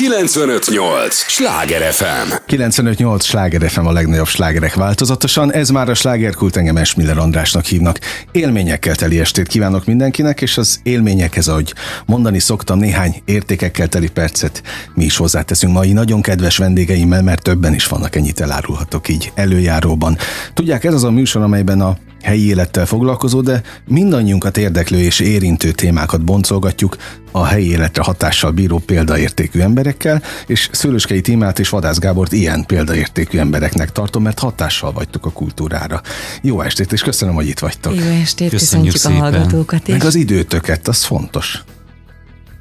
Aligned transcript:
958! 0.00 1.14
Sláger 1.14 1.92
FM! 1.92 2.32
958! 2.46 3.24
Sláger 3.24 3.70
FM 3.70 3.86
a 3.86 3.92
legnagyobb 3.92 4.26
slágerek 4.26 4.74
változatosan. 4.74 5.52
Ez 5.52 5.70
már 5.70 5.88
a 5.88 5.94
slágerkult 5.94 6.56
engem 6.56 6.76
Esmiller 6.76 7.18
Andrásnak 7.18 7.64
hívnak. 7.64 7.98
Élményekkel 8.32 8.94
teli 8.94 9.20
estét 9.20 9.46
kívánok 9.46 9.84
mindenkinek, 9.84 10.40
és 10.40 10.58
az 10.58 10.80
élményekhez, 10.82 11.48
ahogy 11.48 11.74
mondani 12.06 12.38
szoktam, 12.38 12.78
néhány 12.78 13.22
értékekkel 13.24 13.88
teli 13.88 14.08
percet 14.08 14.62
mi 14.94 15.04
is 15.04 15.16
hozzáteszünk 15.16 15.72
mai 15.72 15.92
nagyon 15.92 16.22
kedves 16.22 16.56
vendégeimmel, 16.56 17.22
mert 17.22 17.42
többen 17.42 17.74
is 17.74 17.86
vannak, 17.86 18.16
ennyit 18.16 18.40
elárulhatok 18.40 19.08
így 19.08 19.32
előjáróban. 19.34 20.18
Tudják, 20.54 20.84
ez 20.84 20.94
az 20.94 21.04
a 21.04 21.10
műsor, 21.10 21.42
amelyben 21.42 21.80
a 21.80 21.96
helyi 22.22 22.46
élettel 22.46 22.86
foglalkozó, 22.86 23.40
de 23.40 23.62
mindannyiunkat 23.86 24.56
érdeklő 24.56 24.98
és 24.98 25.20
érintő 25.20 25.70
témákat 25.70 26.24
boncolgatjuk 26.24 26.96
a 27.30 27.44
helyi 27.44 27.70
életre 27.70 28.02
hatással 28.02 28.50
bíró 28.50 28.78
példaértékű 28.78 29.60
emberekkel, 29.60 30.22
és 30.46 30.68
Szőlőskei 30.72 31.20
Tímát 31.20 31.58
és 31.58 31.68
Vadász 31.68 31.98
Gábort 31.98 32.32
ilyen 32.32 32.64
példaértékű 32.66 33.38
embereknek 33.38 33.92
tartom, 33.92 34.22
mert 34.22 34.38
hatással 34.38 34.92
vagytok 34.92 35.26
a 35.26 35.30
kultúrára. 35.30 36.00
Jó 36.42 36.60
estét, 36.60 36.92
és 36.92 37.02
köszönöm, 37.02 37.34
hogy 37.34 37.48
itt 37.48 37.58
vagytok. 37.58 37.94
Jó 37.94 38.02
estét, 38.02 38.50
köszönjük, 38.50 38.92
köszönjük 38.92 39.22
a 39.22 39.24
hallgatókat 39.24 39.88
is. 39.88 39.92
Meg 39.94 40.04
az 40.04 40.14
időtöket, 40.14 40.88
az 40.88 41.04
fontos. 41.04 41.62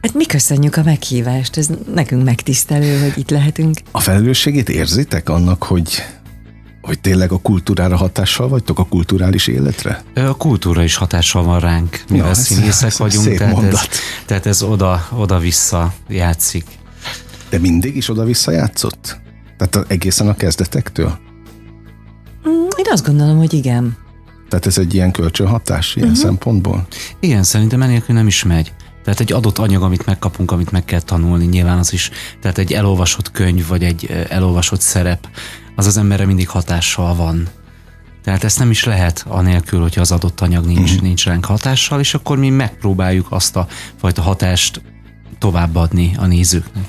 Hát 0.02 0.14
mi 0.14 0.26
köszönjük 0.26 0.76
a 0.76 0.84
meghívást, 0.84 1.58
ez 1.58 1.68
nekünk 1.94 2.24
megtisztelő, 2.24 3.00
hogy 3.00 3.14
itt 3.16 3.30
lehetünk. 3.30 3.78
A 3.92 4.00
felelősségét 4.00 4.70
érzitek 4.70 5.30
annak, 5.30 5.64
hogy 5.64 6.04
hogy 6.82 7.00
tényleg 7.00 7.32
a 7.32 7.38
kultúrára 7.38 7.96
hatással 7.96 8.48
vagytok, 8.48 8.80
a 8.80 8.86
kulturális 8.86 9.48
életre? 9.48 10.04
A 10.16 10.38
kultúra 10.38 10.84
is 10.84 10.96
hatással 10.96 11.44
van 11.44 11.60
ránk, 11.60 12.04
mivel 12.10 12.28
ja, 12.28 12.34
színészek 12.34 12.90
ez, 12.90 12.98
vagyunk, 12.98 13.26
szép 13.26 13.38
tehát, 13.38 13.54
mondat. 13.54 13.74
ez, 13.74 13.88
tehát 14.26 14.46
ez 14.46 14.62
oda, 14.62 15.08
oda-vissza 15.12 15.94
játszik. 16.08 16.66
De 17.50 17.58
mindig 17.58 17.96
is 17.96 18.10
oda-vissza 18.10 18.52
játszott? 18.52 19.20
Tehát 19.58 19.92
egészen 19.92 20.28
a 20.28 20.36
kezdetektől? 20.36 21.18
Mm, 22.48 22.68
én 22.78 22.86
azt 22.92 23.06
gondolom, 23.06 23.38
hogy 23.38 23.54
igen. 23.54 23.98
Tehát 24.50 24.66
ez 24.66 24.78
egy 24.78 24.94
ilyen 24.94 25.12
kölcsönhatás 25.12 25.96
ilyen 25.96 26.10
uh-huh. 26.10 26.24
szempontból? 26.24 26.88
Igen, 27.20 27.44
szerintem 27.44 27.82
enélkül 27.82 28.16
nem 28.16 28.28
is 28.28 28.44
megy. 28.44 28.74
Tehát 29.04 29.20
egy 29.20 29.32
adott 29.32 29.58
anyag, 29.58 29.84
amit 29.84 30.06
megkapunk, 30.06 30.52
amit 30.52 30.72
meg 30.72 30.86
kell 30.86 31.02
tanulni, 31.02 31.46
nyilván 31.46 31.78
az 31.78 31.94
is, 31.94 32.10
tehát 32.42 32.58
egy 32.58 32.74
elolvasott 32.74 33.32
könyv, 33.32 33.68
vagy 33.68 33.84
egy 33.84 34.26
elolvasott 34.30 34.82
szerep, 34.82 35.28
az 35.76 35.88
az 35.88 35.98
emberre 35.98 36.26
mindig 36.26 36.50
hatással 36.50 37.16
van. 37.16 37.48
Tehát 38.24 38.44
ezt 38.44 38.60
nem 38.60 38.70
is 38.70 38.84
lehet 38.84 39.26
anélkül, 39.28 39.82
hogyha 39.82 40.02
az 40.02 40.12
adott 40.12 40.42
anyag 40.42 40.66
nincs, 40.66 40.94
mm. 40.94 41.02
nincs 41.02 41.26
ránk 41.26 41.46
hatással, 41.46 42.00
és 42.00 42.14
akkor 42.14 42.38
mi 42.38 42.50
megpróbáljuk 42.50 43.28
azt 43.30 43.56
a 43.56 43.68
fajta 44.00 44.22
hatást 44.22 44.82
továbbadni 45.40 46.16
a 46.18 46.26
nézőknek. 46.26 46.84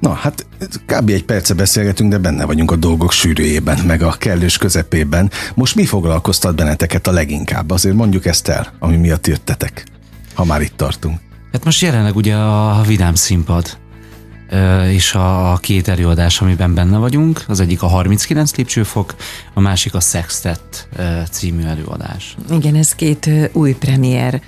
Na, 0.00 0.12
hát 0.12 0.46
kb. 0.86 1.08
egy 1.08 1.24
perce 1.24 1.54
beszélgetünk, 1.54 2.10
de 2.10 2.18
benne 2.18 2.44
vagyunk 2.44 2.70
a 2.70 2.76
dolgok 2.76 3.12
sűrűjében, 3.12 3.78
meg 3.78 4.02
a 4.02 4.10
kellős 4.10 4.58
közepében. 4.58 5.30
Most 5.54 5.74
mi 5.74 5.86
foglalkoztat 5.86 6.54
benneteket 6.54 7.06
a 7.06 7.12
leginkább? 7.12 7.70
Azért 7.70 7.96
mondjuk 7.96 8.26
ezt 8.26 8.48
el, 8.48 8.72
ami 8.78 8.96
miatt 8.96 9.26
jöttetek, 9.26 9.86
ha 10.34 10.44
már 10.44 10.60
itt 10.60 10.76
tartunk. 10.76 11.25
Hát 11.56 11.64
most 11.64 11.80
jelenleg 11.80 12.16
ugye 12.16 12.34
a 12.34 12.82
Vidám 12.82 13.14
színpad 13.14 13.78
és 14.90 15.14
a 15.14 15.58
két 15.60 15.88
előadás, 15.88 16.40
amiben 16.40 16.74
benne 16.74 16.98
vagyunk, 16.98 17.44
az 17.48 17.60
egyik 17.60 17.82
a 17.82 17.86
39 17.86 18.56
lépcsőfok, 18.56 19.14
a 19.54 19.60
másik 19.60 19.94
a 19.94 20.00
Sextet 20.00 20.88
című 21.30 21.62
előadás. 21.62 22.36
Igen, 22.50 22.74
ez 22.74 22.94
két 22.94 23.30
új 23.52 23.72
premier 23.72 24.42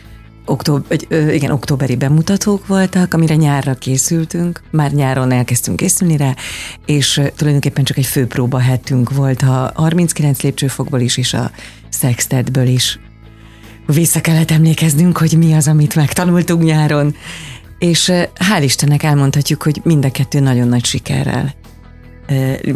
október, 0.44 0.98
igen, 1.10 1.50
októberi 1.50 1.96
bemutatók 1.96 2.66
voltak, 2.66 3.14
amire 3.14 3.34
nyárra 3.34 3.74
készültünk, 3.74 4.62
már 4.70 4.92
nyáron 4.92 5.32
elkezdtünk 5.32 5.76
készülni 5.76 6.16
rá, 6.16 6.34
és 6.86 7.20
tulajdonképpen 7.36 7.84
csak 7.84 7.96
egy 7.96 8.06
főpróba 8.06 8.58
hettünk 8.58 9.14
volt 9.14 9.42
a 9.42 9.72
39 9.74 10.42
lépcsőfokból 10.42 11.00
is, 11.00 11.16
és 11.16 11.34
a 11.34 11.50
Sextetből 11.90 12.66
is. 12.66 12.98
Vissza 13.93 14.21
kellett 14.21 14.50
emlékeznünk, 14.50 15.19
hogy 15.19 15.34
mi 15.38 15.53
az, 15.53 15.69
amit 15.69 15.94
megtanultunk 15.94 16.62
nyáron, 16.62 17.15
és 17.78 18.12
hál' 18.34 18.62
Istennek 18.62 19.03
elmondhatjuk, 19.03 19.62
hogy 19.62 19.81
mind 19.84 20.04
a 20.04 20.10
kettő 20.10 20.41
nagyon 20.41 20.69
nagy 20.69 20.84
sikerrel 20.84 21.54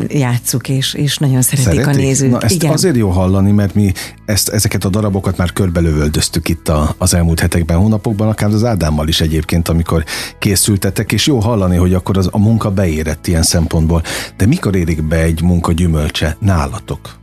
játszuk, 0.08 0.68
és, 0.68 0.94
és 0.94 1.16
nagyon 1.16 1.42
szeretik, 1.42 1.64
szeretik? 1.64 1.86
a 1.86 1.96
nézők. 1.96 2.30
Na, 2.30 2.40
ezt 2.40 2.54
Igen. 2.54 2.72
azért 2.72 2.96
jó 2.96 3.08
hallani, 3.08 3.50
mert 3.50 3.74
mi 3.74 3.92
ezt, 4.24 4.48
ezeket 4.48 4.84
a 4.84 4.88
darabokat 4.88 5.36
már 5.36 5.52
körbelövöldöztük 5.52 6.48
itt 6.48 6.68
a, 6.68 6.94
az 6.98 7.14
elmúlt 7.14 7.40
hetekben, 7.40 7.76
hónapokban, 7.76 8.28
akár 8.28 8.50
az 8.50 8.64
Ádámmal 8.64 9.08
is 9.08 9.20
egyébként, 9.20 9.68
amikor 9.68 10.04
készültetek, 10.38 11.12
és 11.12 11.26
jó 11.26 11.38
hallani, 11.38 11.76
hogy 11.76 11.94
akkor 11.94 12.16
az, 12.18 12.28
a 12.30 12.38
munka 12.38 12.70
beérett 12.70 13.26
ilyen 13.26 13.42
szempontból. 13.42 14.02
De 14.36 14.46
mikor 14.46 14.76
érik 14.76 15.02
be 15.02 15.16
egy 15.16 15.42
munka 15.42 15.72
gyümölcse 15.72 16.36
nálatok? 16.40 17.20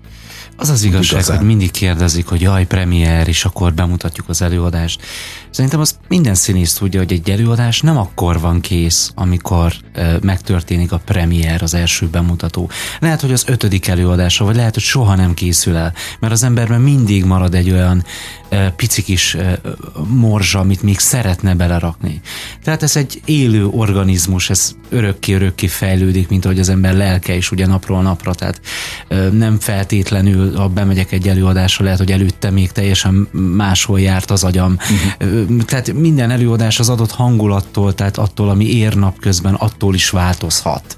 Az 0.60 0.70
az 0.70 0.84
igazság, 0.84 1.20
igazán. 1.20 1.38
hogy 1.38 1.46
mindig 1.46 1.72
kérdezik, 1.72 2.28
hogy 2.28 2.42
jaj, 2.42 2.66
premier, 2.66 3.28
és 3.28 3.46
akkor 3.46 3.74
bemutatjuk 3.74 4.30
az 4.30 4.42
előadást. 4.42 5.02
Szerintem 5.50 5.80
az 5.80 5.98
minden 6.08 6.36
színész 6.36 6.74
tudja, 6.74 7.00
hogy 7.00 7.12
egy 7.12 7.30
előadás 7.30 7.82
nem 7.82 7.98
akkor 7.98 8.40
van 8.40 8.62
kész, 8.62 9.12
amikor 9.16 9.74
e, 9.94 10.18
megtörténik 10.22 10.92
a 10.92 11.02
premier, 11.06 11.64
az 11.64 11.74
első 11.74 12.08
bemutató. 12.08 12.70
Lehet, 13.00 13.22
hogy 13.22 13.32
az 13.32 13.44
ötödik 13.48 13.88
előadása, 13.88 14.46
vagy 14.46 14.56
lehet, 14.56 14.74
hogy 14.74 14.84
soha 14.84 15.16
nem 15.16 15.34
készül 15.34 15.76
el, 15.76 15.94
mert 16.20 16.34
az 16.34 16.44
emberben 16.44 16.82
mindig 16.82 17.26
marad 17.26 17.56
egy 17.56 17.72
olyan 17.72 18.06
e, 18.50 18.70
pici 18.70 19.04
kis 19.04 19.34
e, 19.34 19.62
morzsa, 20.08 20.60
amit 20.60 20.82
még 20.82 21.00
szeretne 21.00 21.56
belerakni. 21.56 22.22
Tehát 22.64 22.84
ez 22.84 22.96
egy 22.96 23.22
élő 23.26 23.68
organizmus, 23.68 24.50
ez 24.50 24.76
örökké-örökké 24.90 25.68
fejlődik, 25.68 26.30
mint 26.30 26.46
ahogy 26.46 26.60
az 26.60 26.70
ember 26.70 26.94
lelke 26.94 27.36
is 27.36 27.52
ugye 27.52 27.66
napról 27.66 28.02
napra, 28.02 28.34
tehát 28.34 28.62
e, 29.08 29.16
nem 29.16 29.60
feltétlenül, 29.60 30.49
ha 30.56 30.68
bemegyek 30.68 31.12
egy 31.12 31.28
előadásra, 31.28 31.84
lehet, 31.84 32.00
hogy 32.00 32.12
előtte 32.12 32.50
még 32.50 32.72
teljesen 32.72 33.28
máshol 33.32 34.00
járt 34.00 34.32
az 34.32 34.44
agyam, 34.44 34.72
uh-huh 34.74 35.58
tehát 35.66 35.94
minden 35.94 36.32
előadás 36.32 36.80
az 36.80 36.90
adott 36.90 37.12
hangulattól, 37.12 37.96
tehát 37.96 38.18
attól, 38.18 38.50
ami 38.50 38.66
ér 38.66 38.96
napközben, 38.96 39.54
attól 39.54 39.94
is 39.94 40.10
változhat. 40.10 40.98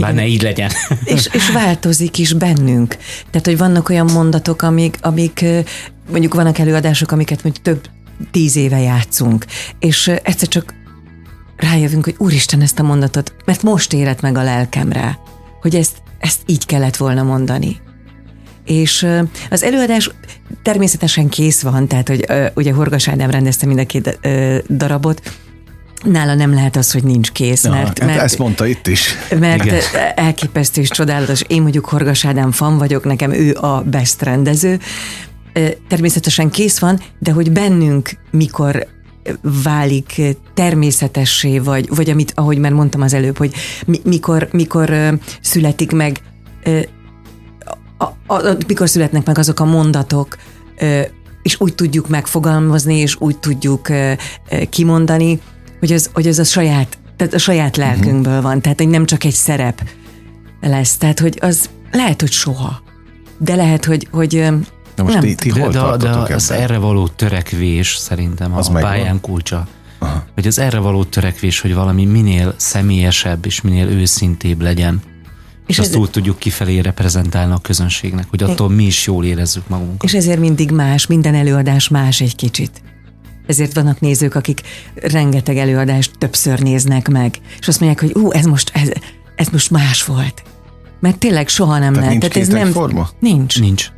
Bár 0.00 0.14
ne 0.14 0.26
így 0.26 0.42
legyen. 0.42 0.70
És, 1.04 1.28
és 1.32 1.50
változik 1.50 2.18
is 2.18 2.32
bennünk. 2.32 2.96
Tehát, 3.30 3.46
hogy 3.46 3.58
vannak 3.58 3.88
olyan 3.88 4.10
mondatok, 4.12 4.62
amik, 4.62 4.98
amik 5.00 5.44
mondjuk 6.10 6.34
vannak 6.34 6.58
előadások, 6.58 7.12
amiket 7.12 7.42
mondjuk 7.42 7.64
több 7.64 7.88
tíz 8.30 8.56
éve 8.56 8.80
játszunk, 8.80 9.44
és 9.78 10.08
egyszer 10.22 10.48
csak 10.48 10.74
rájövünk, 11.56 12.04
hogy 12.04 12.14
úristen 12.18 12.60
ezt 12.60 12.78
a 12.78 12.82
mondatot, 12.82 13.34
mert 13.44 13.62
most 13.62 13.92
érett 13.92 14.20
meg 14.20 14.36
a 14.36 14.42
lelkemre, 14.42 15.18
hogy 15.60 15.74
ezt, 15.74 16.02
ezt 16.18 16.40
így 16.46 16.66
kellett 16.66 16.96
volna 16.96 17.22
mondani. 17.22 17.80
És 18.72 19.06
az 19.50 19.62
előadás 19.62 20.10
természetesen 20.62 21.28
kész 21.28 21.62
van, 21.62 21.88
tehát 21.88 22.08
hogy 22.08 22.26
ugye 22.54 22.72
Horgas 22.72 23.08
Ádám 23.08 23.30
rendezte 23.30 23.66
mind 23.66 23.78
a 23.78 23.86
két 23.86 24.18
darabot, 24.68 25.22
Nála 26.04 26.34
nem 26.34 26.54
lehet 26.54 26.76
az, 26.76 26.92
hogy 26.92 27.04
nincs 27.04 27.30
kész, 27.32 27.68
mert, 27.68 27.86
hát 27.98 28.04
mert 28.04 28.20
ezt 28.20 28.38
mondta 28.38 28.66
itt 28.66 28.86
is. 28.86 29.14
Mert 29.38 29.64
Igen. 29.64 29.80
elképesztő 30.14 30.80
és 30.80 30.88
csodálatos. 30.88 31.42
Én 31.46 31.62
mondjuk 31.62 31.84
Horgas 31.84 32.24
Ádám 32.24 32.50
fan 32.50 32.78
vagyok, 32.78 33.04
nekem 33.04 33.32
ő 33.32 33.54
a 33.54 33.82
best 33.82 34.22
rendező. 34.22 34.78
Természetesen 35.88 36.50
kész 36.50 36.78
van, 36.78 37.00
de 37.18 37.32
hogy 37.32 37.52
bennünk 37.52 38.10
mikor 38.30 38.86
válik 39.62 40.22
természetessé, 40.54 41.58
vagy, 41.58 41.88
vagy 41.94 42.10
amit, 42.10 42.32
ahogy 42.34 42.58
már 42.58 42.72
mondtam 42.72 43.00
az 43.00 43.14
előbb, 43.14 43.38
hogy 43.38 43.54
mi, 43.86 44.00
mikor, 44.04 44.48
mikor 44.52 45.18
születik 45.40 45.92
meg 45.92 46.20
a, 48.26 48.34
a, 48.34 48.56
mikor 48.66 48.88
születnek 48.88 49.26
meg 49.26 49.38
azok 49.38 49.60
a 49.60 49.64
mondatok, 49.64 50.36
és 51.42 51.60
úgy 51.60 51.74
tudjuk 51.74 52.08
megfogalmazni, 52.08 52.96
és 52.96 53.16
úgy 53.20 53.38
tudjuk 53.38 53.88
kimondani, 54.68 55.40
hogy 55.78 55.92
az, 55.92 56.10
hogy 56.12 56.26
az 56.26 56.38
a 56.38 56.44
saját, 56.44 56.98
tehát 57.16 57.34
a 57.34 57.38
saját 57.38 57.76
mhm. 57.76 57.86
lelkünkből 57.86 58.42
van, 58.42 58.60
tehát 58.60 58.78
hogy 58.78 58.88
nem 58.88 59.06
csak 59.06 59.24
egy 59.24 59.32
szerep 59.32 59.82
lesz, 60.60 60.96
tehát 60.96 61.20
hogy 61.20 61.38
az 61.40 61.70
lehet, 61.92 62.20
hogy 62.20 62.32
soha, 62.32 62.82
de 63.38 63.54
lehet, 63.54 63.84
hogy, 63.84 64.08
hogy 64.10 64.48
Na 64.96 65.02
most 65.02 65.14
nem. 65.14 65.24
ti, 65.24 65.34
ti 65.34 65.48
hol 65.50 65.70
de, 65.70 65.96
de, 65.96 66.24
de 66.28 66.34
az 66.34 66.50
erre 66.50 66.78
való 66.78 67.08
törekvés 67.08 67.96
szerintem 67.96 68.54
az 68.54 68.68
a 68.68 68.72
pályán 68.72 69.20
kulcsa. 69.20 69.66
Aha. 69.98 70.24
Hogy 70.34 70.46
az 70.46 70.58
erre 70.58 70.78
való 70.78 71.04
törekvés, 71.04 71.60
hogy 71.60 71.74
valami 71.74 72.04
minél 72.04 72.54
személyesebb 72.56 73.46
és 73.46 73.60
minél 73.60 73.88
őszintébb 73.88 74.60
legyen. 74.60 75.02
És 75.66 75.78
azt 75.78 75.88
ez... 75.88 75.96
úgy 75.96 76.10
tudjuk 76.10 76.38
kifelé 76.38 76.78
reprezentálni 76.78 77.52
a 77.52 77.58
közönségnek, 77.58 78.26
hogy 78.30 78.42
attól 78.42 78.68
mi 78.68 78.84
is 78.84 79.06
jól 79.06 79.24
érezzük 79.24 79.68
magunkat. 79.68 80.02
És 80.02 80.14
ezért 80.14 80.38
mindig 80.38 80.70
más, 80.70 81.06
minden 81.06 81.34
előadás 81.34 81.88
más 81.88 82.20
egy 82.20 82.36
kicsit. 82.36 82.82
Ezért 83.46 83.74
vannak 83.74 84.00
nézők, 84.00 84.34
akik 84.34 84.60
rengeteg 84.94 85.56
előadást 85.56 86.10
többször 86.18 86.60
néznek 86.60 87.08
meg, 87.08 87.38
és 87.60 87.68
azt 87.68 87.80
mondják, 87.80 88.12
hogy 88.12 88.22
ú, 88.22 88.32
ez 88.32 88.44
most, 88.44 88.70
ez, 88.74 88.88
ez 89.36 89.48
most 89.48 89.70
más 89.70 90.04
volt. 90.04 90.42
Mert 91.00 91.18
tényleg 91.18 91.48
soha 91.48 91.78
nem 91.78 91.92
Tehát 91.92 91.96
lehet. 91.96 92.10
Nincs 92.10 92.32
Tehát 92.32 92.48
ez 92.48 92.54
nem 92.54 92.72
forma? 92.72 93.10
Nincs. 93.18 93.60
Nincs. 93.60 93.90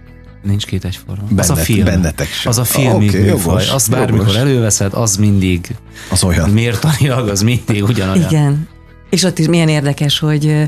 Nincs 0.43 0.67
két 0.67 0.84
egyforma. 0.84 1.22
Bennet, 1.22 1.38
az 1.38 1.50
a 1.50 1.56
film. 1.56 1.84
Bennetek 1.84 2.28
sem. 2.28 2.50
Az 2.50 2.58
a 2.58 2.64
film 2.64 2.94
okay, 2.94 3.20
műfaj. 3.20 3.69
Azt 3.69 3.90
bármikor 3.90 4.26
jogos. 4.26 4.37
előveszed, 4.37 4.93
az 4.94 5.17
mindig 5.17 5.76
az 6.10 6.25
olyan. 6.25 6.50
mértanilag, 6.50 7.28
az 7.28 7.43
mindig 7.43 7.82
ugyanolyan. 7.82 8.31
Igen. 8.31 8.69
És 9.14 9.22
ott 9.22 9.38
is 9.38 9.46
milyen 9.46 9.69
érdekes, 9.69 10.19
hogy 10.19 10.66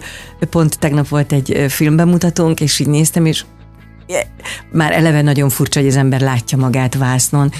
pont 0.51 0.79
tegnap 0.79 1.09
volt 1.09 1.33
egy 1.33 1.65
filmbemutatónk, 1.69 2.61
és 2.61 2.79
így 2.79 2.87
néztem, 2.87 3.27
és 3.27 3.45
már 4.73 4.93
eleve 4.93 5.23
nagyon 5.23 5.49
furcsa, 5.49 5.81
hogy 5.81 5.89
az 5.89 5.97
ember 5.97 6.21
látja 6.21 6.59
magát 6.59 6.95
vásznon, 6.95 7.53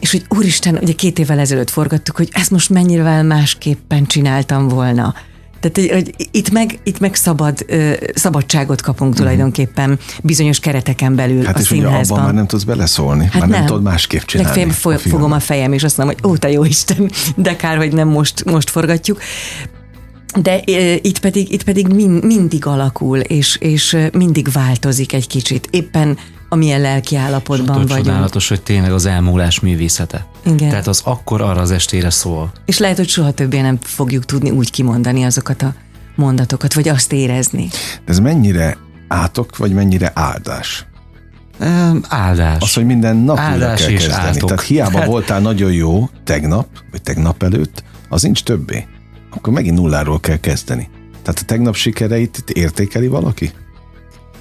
és 0.00 0.10
hogy 0.10 0.24
úristen, 0.28 0.78
ugye 0.82 0.92
két 0.92 1.18
évvel 1.18 1.38
ezelőtt 1.38 1.70
forgattuk, 1.70 2.16
hogy 2.16 2.28
ezt 2.32 2.50
most 2.50 2.70
mennyire 2.70 3.22
másképpen 3.22 4.06
csináltam 4.06 4.68
volna. 4.68 5.14
Tehát, 5.60 5.92
hogy 5.92 6.14
itt 6.30 6.50
meg, 6.50 6.78
itt 6.82 6.98
meg 6.98 7.14
szabad, 7.14 7.66
szabadságot 8.14 8.82
kapunk 8.82 9.10
uh-huh. 9.10 9.26
tulajdonképpen 9.26 9.98
bizonyos 10.22 10.58
kereteken 10.58 11.16
belül 11.16 11.44
hát 11.44 11.56
a 11.56 11.60
és 11.60 11.66
színházban. 11.66 11.98
Hát 11.98 12.10
abban 12.10 12.24
már 12.24 12.34
nem 12.34 12.46
tudsz 12.46 12.64
beleszólni, 12.64 13.24
hát 13.24 13.32
már 13.32 13.48
nem, 13.48 13.50
nem 13.50 13.66
tudod 13.66 13.82
másképp 13.82 14.20
csinálni. 14.20 14.64
Legfeljebb 14.64 15.00
fogom 15.00 15.32
a 15.32 15.40
fejem, 15.40 15.72
és 15.72 15.84
azt 15.84 15.96
mondom, 15.96 16.16
hogy 16.20 16.30
ó, 16.30 16.36
te 16.36 16.50
jó 16.50 16.64
Isten, 16.64 17.10
de 17.36 17.56
kár, 17.56 17.76
hogy 17.76 17.92
nem 17.92 18.08
most, 18.08 18.44
most 18.44 18.70
forgatjuk. 18.70 19.18
De 20.34 20.60
e, 20.60 20.94
itt 20.94 21.18
pedig, 21.18 21.52
itt 21.52 21.62
pedig 21.62 21.86
mind, 21.86 22.24
mindig 22.24 22.66
alakul, 22.66 23.18
és, 23.18 23.56
és 23.56 23.96
mindig 24.12 24.48
változik 24.52 25.12
egy 25.12 25.26
kicsit. 25.26 25.68
Éppen 25.70 26.18
amilyen 26.48 26.80
lelki 26.80 27.16
állapotban 27.16 27.86
vagyunk. 27.86 28.04
Csodálatos, 28.06 28.48
hogy 28.48 28.62
tényleg 28.62 28.92
az 28.92 29.06
elmúlás 29.06 29.60
művészete. 29.60 30.26
Igen. 30.44 30.68
Tehát 30.68 30.86
az 30.86 31.00
akkor 31.04 31.40
arra 31.40 31.60
az 31.60 31.70
estére 31.70 32.10
szól. 32.10 32.52
És 32.64 32.78
lehet, 32.78 32.96
hogy 32.96 33.08
soha 33.08 33.30
többé 33.30 33.60
nem 33.60 33.78
fogjuk 33.82 34.24
tudni 34.24 34.50
úgy 34.50 34.70
kimondani 34.70 35.22
azokat 35.24 35.62
a 35.62 35.74
mondatokat, 36.14 36.74
vagy 36.74 36.88
azt 36.88 37.12
érezni. 37.12 37.68
Ez 38.04 38.18
mennyire 38.18 38.76
átok, 39.08 39.56
vagy 39.56 39.72
mennyire 39.72 40.12
áldás? 40.14 40.86
áldás. 42.08 42.62
Az, 42.62 42.74
hogy 42.74 42.84
minden 42.84 43.16
nap 43.16 43.38
áldás 43.38 43.80
kell 43.80 43.90
és 43.90 44.00
kezdeni. 44.00 44.26
átok. 44.26 44.48
Tehát 44.48 44.64
hiába 44.64 44.90
Tehát... 44.90 45.06
voltál 45.06 45.40
nagyon 45.40 45.72
jó 45.72 46.08
tegnap, 46.24 46.66
vagy 46.90 47.02
tegnap 47.02 47.42
előtt, 47.42 47.84
az 48.08 48.22
nincs 48.22 48.42
többé. 48.42 48.86
Akkor 49.34 49.52
megint 49.52 49.78
nulláról 49.78 50.20
kell 50.20 50.36
kezdeni. 50.36 50.88
Tehát 51.22 51.40
a 51.40 51.44
tegnap 51.44 51.74
sikereit 51.74 52.44
értékeli 52.52 53.06
valaki? 53.06 53.52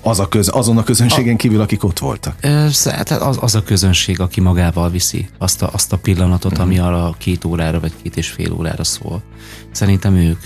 Az 0.01 0.19
a 0.19 0.27
köz, 0.27 0.47
azon 0.47 0.77
a 0.77 0.83
közönségen 0.83 1.37
kívül, 1.37 1.61
akik 1.61 1.83
ott 1.83 1.99
voltak? 1.99 2.45
Hát 2.85 3.11
az, 3.11 3.37
az 3.41 3.55
a 3.55 3.63
közönség, 3.63 4.19
aki 4.19 4.41
magával 4.41 4.89
viszi 4.89 5.29
azt 5.37 5.61
a, 5.61 5.69
azt 5.73 5.93
a 5.93 5.97
pillanatot, 5.97 6.57
ami 6.57 6.75
mhm. 6.75 6.85
arra 6.85 7.15
két 7.17 7.45
órára 7.45 7.79
vagy 7.79 7.93
két 8.01 8.17
és 8.17 8.27
fél 8.29 8.53
órára 8.53 8.83
szól. 8.83 9.23
Szerintem 9.71 10.15
ők. 10.15 10.39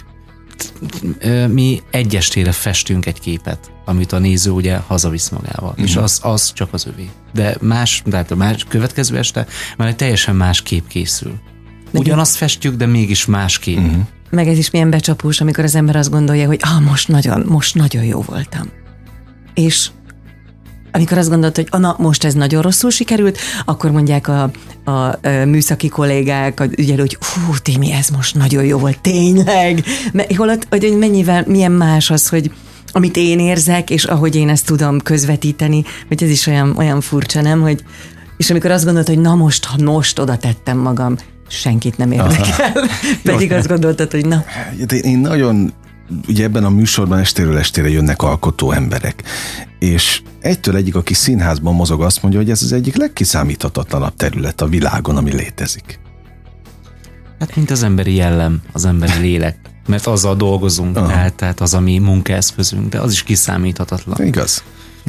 Mi 1.51 1.81
egy 1.91 2.15
estére 2.15 2.51
festünk 2.51 3.05
egy 3.05 3.19
képet, 3.19 3.71
amit 3.85 4.11
a 4.11 4.19
néző 4.19 4.51
ugye 4.51 4.77
hazavisz 4.77 5.29
magával, 5.29 5.69
uh-huh. 5.69 5.85
és 5.85 5.93
mhm. 5.93 6.03
az, 6.03 6.19
az 6.23 6.53
csak 6.53 6.73
az 6.73 6.87
övé. 6.87 7.09
De 7.33 7.57
más, 7.61 8.03
tehát 8.09 8.31
a 8.31 8.35
más 8.35 8.65
következő 8.67 9.17
este 9.17 9.47
már 9.77 9.87
egy 9.87 9.95
teljesen 9.95 10.35
más 10.35 10.61
kép 10.61 10.87
készül. 10.87 11.33
Ugyanazt 11.91 12.35
festjük, 12.35 12.75
de 12.75 12.85
mégis 12.85 13.25
más 13.25 13.59
kép. 13.59 13.79
Meg 14.35 14.47
ez 14.47 14.57
is 14.57 14.69
milyen 14.69 14.89
becsapós, 14.89 15.41
amikor 15.41 15.63
az 15.63 15.75
ember 15.75 15.95
azt 15.95 16.11
gondolja, 16.11 16.47
hogy 16.47 16.59
ah, 16.61 16.81
most 16.81 17.07
nagyon, 17.07 17.43
most 17.47 17.75
nagyon 17.75 18.03
jó 18.03 18.21
voltam 18.21 18.83
és 19.55 19.89
amikor 20.91 21.17
azt 21.17 21.29
gondolt, 21.29 21.55
hogy 21.55 21.67
na, 21.79 21.95
most 21.99 22.23
ez 22.23 22.33
nagyon 22.33 22.61
rosszul 22.61 22.89
sikerült, 22.89 23.37
akkor 23.65 23.91
mondják 23.91 24.27
a, 24.27 24.51
a, 24.83 24.91
a 24.91 25.17
műszaki 25.45 25.87
kollégák, 25.87 26.59
a 26.59 26.65
ügyelő, 26.75 26.99
hogy 26.99 27.17
hú, 27.19 27.53
Témi, 27.61 27.91
ez 27.91 28.09
most 28.09 28.35
nagyon 28.35 28.63
jó 28.63 28.77
volt, 28.77 28.99
tényleg. 28.99 29.83
Holott, 30.35 30.67
hogy 30.69 30.95
mennyivel, 30.97 31.43
milyen 31.47 31.71
más 31.71 32.09
az, 32.09 32.29
hogy 32.29 32.51
amit 32.91 33.17
én 33.17 33.39
érzek, 33.39 33.89
és 33.89 34.03
ahogy 34.03 34.35
én 34.35 34.49
ezt 34.49 34.65
tudom 34.65 34.99
közvetíteni, 34.99 35.83
hogy 36.07 36.23
ez 36.23 36.29
is 36.29 36.47
olyan, 36.47 36.77
olyan 36.77 37.01
furcsa, 37.01 37.41
nem? 37.41 37.61
Hogy, 37.61 37.83
és 38.37 38.49
amikor 38.49 38.71
azt 38.71 38.85
gondolt, 38.85 39.07
hogy 39.07 39.19
na 39.19 39.35
most, 39.35 39.65
ha 39.65 39.83
most 39.83 40.19
oda 40.19 40.37
tettem 40.37 40.77
magam, 40.77 41.15
senkit 41.47 41.97
nem 41.97 42.11
érdekel. 42.11 42.73
Pedig 43.23 43.51
azt 43.51 43.67
gondoltad, 43.67 44.11
hogy 44.11 44.25
na. 44.25 44.43
Én 45.01 45.19
nagyon 45.19 45.73
ugye 46.27 46.43
ebben 46.43 46.63
a 46.63 46.69
műsorban 46.69 47.19
estéről 47.19 47.57
estére 47.57 47.89
jönnek 47.89 48.21
alkotó 48.21 48.71
emberek, 48.71 49.23
és 49.79 50.21
egytől 50.39 50.75
egyik, 50.75 50.95
aki 50.95 51.13
színházban 51.13 51.75
mozog, 51.75 52.01
azt 52.01 52.21
mondja, 52.21 52.39
hogy 52.39 52.49
ez 52.49 52.63
az 52.63 52.71
egyik 52.71 52.95
legkiszámíthatatlanabb 52.95 54.15
terület 54.15 54.61
a 54.61 54.67
világon, 54.67 55.17
ami 55.17 55.33
létezik. 55.33 55.99
Hát 57.39 57.55
mint 57.55 57.71
az 57.71 57.83
emberi 57.83 58.15
jellem, 58.15 58.61
az 58.71 58.85
emberi 58.85 59.19
lélek, 59.19 59.57
mert 59.87 60.07
azzal 60.07 60.35
dolgozunk, 60.35 60.95
tehát, 60.95 61.33
tehát 61.33 61.61
az 61.61 61.73
a 61.73 61.79
mi 61.79 61.97
munkaeszközünk, 61.97 62.89
de 62.89 62.99
az 62.99 63.11
is 63.11 63.23
kiszámíthatatlan. 63.23 64.27
Igaz, 64.27 64.63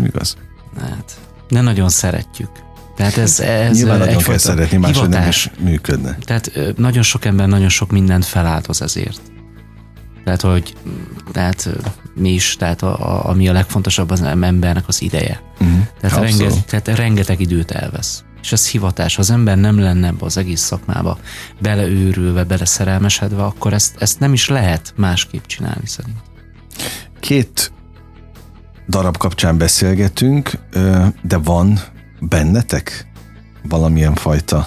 igaz. 0.05 0.37
Hát, 0.81 1.13
de 1.49 1.61
nagyon 1.61 1.89
szeretjük. 1.89 2.66
Tehát 2.97 3.17
ez, 3.17 3.41
ez 3.41 3.77
Nyilván 3.77 3.99
nagyon 3.99 4.23
kell 4.23 4.39
szeretni, 4.39 4.77
máshogy 4.77 5.09
nem 5.09 5.29
is 5.29 5.51
működne. 5.59 6.19
Tehát 6.21 6.51
nagyon 6.77 7.03
sok 7.03 7.25
ember 7.25 7.49
nagyon 7.49 7.69
sok 7.69 7.91
mindent 7.91 8.25
feláldoz 8.25 8.83
ezért. 8.83 9.21
Tehát, 10.25 10.41
hogy 10.41 10.75
tehát 11.33 11.69
mi 12.15 12.33
is, 12.33 12.57
tehát 12.57 12.83
a, 12.83 13.15
a, 13.15 13.29
ami 13.29 13.49
a 13.49 13.53
legfontosabb 13.53 14.11
az 14.11 14.23
embernek 14.23 14.89
az 14.89 15.03
ideje. 15.03 15.41
Uh-huh. 15.61 15.79
Tehát, 16.01 16.21
renge, 16.21 16.51
tehát 16.67 16.89
rengeteg 16.89 17.41
időt 17.41 17.71
elvesz. 17.71 18.25
És 18.43 18.53
ez 18.53 18.69
hivatás. 18.69 19.15
Ha 19.15 19.21
az 19.21 19.31
ember 19.31 19.57
nem 19.57 19.79
lenne 19.79 20.07
ebbe 20.07 20.25
az 20.25 20.37
egész 20.37 20.61
szakmába 20.61 21.19
beleőrülve, 21.61 22.45
beleszerelmesedve, 22.45 23.45
akkor 23.45 23.73
ezt, 23.73 23.97
ezt 23.99 24.21
nem 24.21 24.33
is 24.33 24.49
lehet 24.49 24.93
másképp 24.97 25.45
csinálni 25.47 25.87
szerint. 25.87 26.17
Két 27.21 27.73
darab 28.89 29.17
kapcsán 29.17 29.59
beszélgetünk, 29.59 30.51
de 31.23 31.37
van 31.37 31.81
bennetek 32.21 33.07
valamilyen 33.69 34.15
fajta 34.15 34.67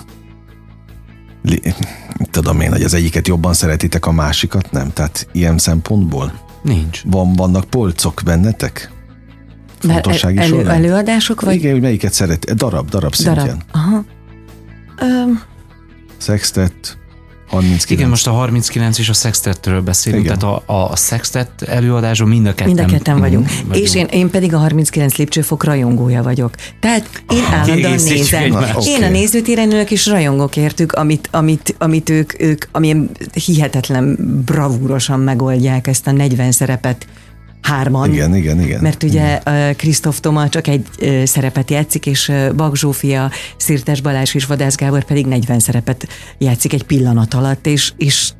tudom 2.31 2.61
én, 2.61 2.71
hogy 2.71 2.83
az 2.83 2.93
egyiket 2.93 3.27
jobban 3.27 3.53
szeretitek, 3.53 4.05
a 4.05 4.11
másikat 4.11 4.71
nem? 4.71 4.93
Tehát 4.93 5.27
ilyen 5.31 5.57
szempontból? 5.57 6.33
Nincs. 6.61 7.01
Van, 7.05 7.33
vannak 7.33 7.69
polcok 7.69 8.21
bennetek? 8.25 8.91
Fontossági 9.79 10.37
elő, 10.37 10.47
során? 10.47 10.75
Előadások? 10.75 11.41
Vagy? 11.41 11.55
Igen, 11.55 11.71
hogy 11.71 11.81
melyiket 11.81 12.13
szeret? 12.13 12.55
Darab, 12.55 12.89
darab 12.89 13.13
szintjén. 13.13 13.45
Darab, 13.45 13.61
aha. 13.71 14.05
Um, 15.01 15.41
Sextet, 16.17 16.97
39. 17.49 17.89
Igen, 17.89 18.09
most 18.09 18.27
a 18.27 18.31
39 18.31 18.99
és 18.99 19.09
a 19.09 19.13
sextetről 19.13 19.81
beszélünk, 19.81 20.23
Igen. 20.23 20.39
tehát 20.39 20.61
a, 20.65 20.91
a 20.91 20.95
sextet 20.95 21.61
előadásban 21.61 22.27
mind 22.27 22.45
a 22.45 22.53
ketten, 22.53 22.73
mind 22.73 22.79
a 22.79 22.85
ketten 22.85 23.19
vagyunk. 23.19 23.49
vagyunk. 23.49 23.75
És 23.75 23.95
én, 23.95 24.05
én 24.05 24.29
pedig 24.29 24.53
a 24.53 24.57
39 24.57 25.15
lépcsőfok 25.15 25.63
rajongója 25.63 26.23
vagyok. 26.23 26.55
Tehát 26.79 27.23
én 27.29 27.43
ah, 27.43 27.53
állandóan 27.53 27.91
nézem. 27.91 28.43
Én 28.43 28.53
okay. 28.53 29.03
a 29.03 29.09
nézőtéren 29.09 29.71
ülök 29.71 29.91
és 29.91 30.05
rajongok 30.05 30.55
értük, 30.55 30.91
amit, 30.91 31.27
amit, 31.31 31.75
amit 31.77 32.09
ők, 32.09 32.41
ők 32.41 32.65
amilyen 32.71 33.09
hihetetlen 33.45 34.17
bravúrosan 34.45 35.19
megoldják 35.19 35.87
ezt 35.87 36.07
a 36.07 36.11
40 36.11 36.51
szerepet 36.51 37.07
hárman. 37.69 38.13
Igen, 38.13 38.35
igen, 38.35 38.61
igen. 38.61 38.81
Mert 38.81 39.03
ugye 39.03 39.41
Krisztof 39.75 40.19
Toma 40.19 40.49
csak 40.49 40.67
egy 40.67 40.87
szerepet 41.23 41.71
játszik, 41.71 42.05
és 42.05 42.31
Bag 42.55 42.75
Zsófia, 42.75 43.31
Szirtes 43.57 44.01
Balázs 44.01 44.33
és 44.33 44.45
Vadász 44.45 44.75
Gábor 44.75 45.03
pedig 45.03 45.25
40 45.25 45.59
szerepet 45.59 46.07
játszik 46.37 46.73
egy 46.73 46.83
pillanat 46.83 47.33
alatt, 47.33 47.67
és, 47.67 47.91
és 47.97 48.31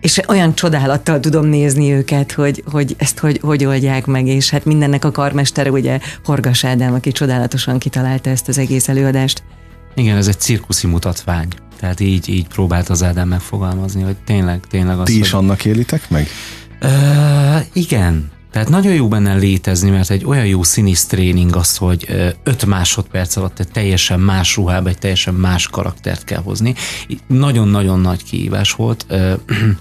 és 0.00 0.20
olyan 0.28 0.54
csodálattal 0.54 1.20
tudom 1.20 1.46
nézni 1.46 1.92
őket, 1.92 2.32
hogy, 2.32 2.64
hogy 2.70 2.94
ezt 2.98 3.18
hogy, 3.18 3.38
hogy 3.42 3.64
oldják 3.64 4.06
meg, 4.06 4.26
és 4.26 4.50
hát 4.50 4.64
mindennek 4.64 5.04
a 5.04 5.10
karmestere 5.10 5.70
ugye 5.70 5.98
Horgas 6.24 6.64
Ádám, 6.64 6.94
aki 6.94 7.12
csodálatosan 7.12 7.78
kitalálta 7.78 8.30
ezt 8.30 8.48
az 8.48 8.58
egész 8.58 8.88
előadást. 8.88 9.42
Igen, 9.94 10.16
ez 10.16 10.28
egy 10.28 10.38
cirkuszi 10.38 10.86
mutatvány. 10.86 11.48
Tehát 11.80 12.00
így, 12.00 12.28
így 12.28 12.46
próbált 12.46 12.88
az 12.88 13.02
Ádám 13.02 13.28
megfogalmazni, 13.28 14.02
hogy 14.02 14.16
tényleg, 14.24 14.60
tényleg 14.68 14.98
az, 14.98 15.04
Ti 15.04 15.18
is 15.18 15.30
hogy... 15.30 15.40
annak 15.40 15.64
élitek 15.64 16.10
meg? 16.10 16.28
Uh, 16.82 17.60
igen. 17.72 18.31
Tehát 18.52 18.68
nagyon 18.68 18.94
jó 18.94 19.08
benne 19.08 19.34
létezni, 19.34 19.90
mert 19.90 20.10
egy 20.10 20.24
olyan 20.24 20.46
jó 20.46 20.62
színész 20.62 21.06
tréning 21.06 21.56
az, 21.56 21.76
hogy 21.76 22.06
5 22.42 22.66
másodperc 22.66 23.36
alatt 23.36 23.58
egy 23.58 23.68
teljesen 23.68 24.20
más 24.20 24.56
ruhába, 24.56 24.88
egy 24.88 24.98
teljesen 24.98 25.34
más 25.34 25.68
karaktert 25.68 26.24
kell 26.24 26.42
hozni. 26.42 26.74
Nagyon-nagyon 27.26 28.00
nagy 28.00 28.24
kihívás 28.24 28.72
volt. 28.72 29.06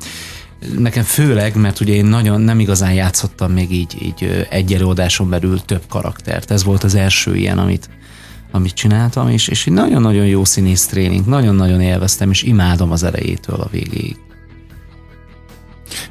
Nekem 0.77 1.03
főleg, 1.03 1.55
mert 1.55 1.79
ugye 1.79 1.93
én 1.93 2.05
nagyon 2.05 2.41
nem 2.41 2.59
igazán 2.59 2.93
játszottam 2.93 3.51
még 3.51 3.71
így, 3.71 3.97
így 4.01 4.47
egy 4.49 4.73
előadáson 4.73 5.29
belül 5.29 5.61
több 5.65 5.83
karaktert. 5.89 6.51
Ez 6.51 6.63
volt 6.63 6.83
az 6.83 6.95
első 6.95 7.35
ilyen, 7.35 7.57
amit, 7.57 7.89
amit 8.51 8.73
csináltam, 8.73 9.29
és, 9.29 9.47
és 9.47 9.67
egy 9.67 9.73
nagyon-nagyon 9.73 10.25
jó 10.25 10.45
színész 10.45 10.85
tréning, 10.85 11.25
nagyon-nagyon 11.25 11.81
élveztem, 11.81 12.29
és 12.29 12.43
imádom 12.43 12.91
az 12.91 13.03
elejétől 13.03 13.59
a 13.59 13.69
végéig. 13.71 14.15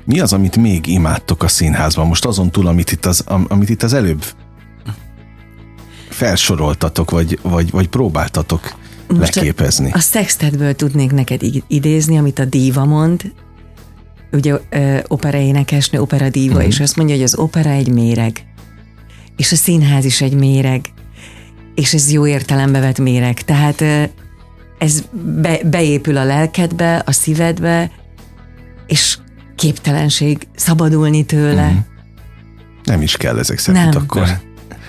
Mi 0.04 0.20
az, 0.20 0.32
amit 0.32 0.56
még 0.56 0.86
imádtok 0.86 1.42
a 1.42 1.48
színházban? 1.48 2.06
Most 2.06 2.24
azon 2.24 2.50
túl, 2.50 2.66
amit 2.66 2.92
itt 2.92 3.06
az, 3.06 3.24
amit 3.48 3.68
itt 3.68 3.82
az 3.82 3.92
előbb 3.92 4.24
felsoroltatok, 6.08 7.10
vagy, 7.10 7.38
vagy, 7.42 7.70
vagy 7.70 7.88
próbáltatok 7.88 8.74
Most 9.08 9.34
leképezni. 9.34 9.90
A, 9.90 9.96
a 9.96 10.00
szextetből 10.00 10.74
tudnék 10.74 11.12
neked 11.12 11.40
idézni, 11.66 12.18
amit 12.18 12.38
a 12.38 12.44
díva 12.44 12.84
mond, 12.84 13.32
ugye 14.32 14.54
opera 15.06 15.38
énekesnő, 15.38 16.00
opera 16.00 16.28
díva, 16.28 16.54
uh-huh. 16.54 16.68
és 16.68 16.80
azt 16.80 16.96
mondja, 16.96 17.14
hogy 17.14 17.24
az 17.24 17.34
opera 17.34 17.70
egy 17.70 17.88
méreg, 17.88 18.44
és 19.36 19.52
a 19.52 19.56
színház 19.56 20.04
is 20.04 20.20
egy 20.20 20.34
méreg, 20.34 20.84
és 21.74 21.94
ez 21.94 22.12
jó 22.12 22.26
értelembe 22.26 22.80
vett 22.80 22.98
méreg. 22.98 23.42
Tehát 23.42 23.82
ez 24.78 25.04
be, 25.40 25.60
beépül 25.64 26.16
a 26.16 26.24
lelkedbe, 26.24 27.02
a 27.06 27.12
szívedbe, 27.12 27.90
és 28.86 29.18
képtelenség 29.60 30.48
szabadulni 30.56 31.24
tőle. 31.24 31.66
Uh-huh. 31.66 31.84
Nem 32.84 33.02
is 33.02 33.16
kell 33.16 33.38
ezek 33.38 33.58
szerint 33.58 33.92
nem. 33.92 34.02
akkor. 34.02 34.38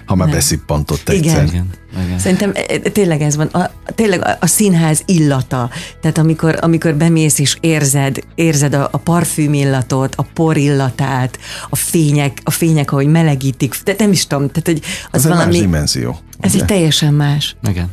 Ha 0.05 0.15
már 0.15 0.29
beszippantott 0.29 1.09
egyszer. 1.09 1.43
Igen. 1.45 1.69
Igen. 2.05 2.19
Szerintem 2.19 2.51
e, 2.53 2.65
e, 2.67 2.89
tényleg 2.89 3.21
ez 3.21 3.35
van, 3.35 3.47
a, 3.47 3.71
tényleg 3.95 4.25
a, 4.25 4.37
a 4.39 4.47
színház 4.47 5.03
illata, 5.05 5.69
tehát 6.01 6.17
amikor, 6.17 6.57
amikor 6.61 6.95
bemész 6.95 7.39
és 7.39 7.57
érzed, 7.59 8.19
érzed 8.35 8.73
a, 8.73 8.89
a 8.91 8.97
parfüm 8.97 9.53
illatot, 9.53 10.15
a 10.15 10.23
por 10.33 10.57
illatát, 10.57 11.39
a 11.69 11.75
fények, 11.75 12.37
a 12.43 12.51
fények, 12.51 12.91
ahogy 12.91 13.07
melegítik, 13.07 13.75
de 13.83 13.95
nem 13.97 14.11
is 14.11 14.27
tudom, 14.27 14.47
tehát 14.47 14.67
hogy 14.67 14.81
az, 15.11 15.25
az 15.25 15.31
valami... 15.31 15.43
egy 15.43 15.47
más 15.47 15.59
dimenzió. 15.59 16.19
Ez 16.39 16.53
ugye? 16.53 16.61
egy 16.61 16.67
teljesen 16.67 17.13
más. 17.13 17.55
Igen. 17.69 17.89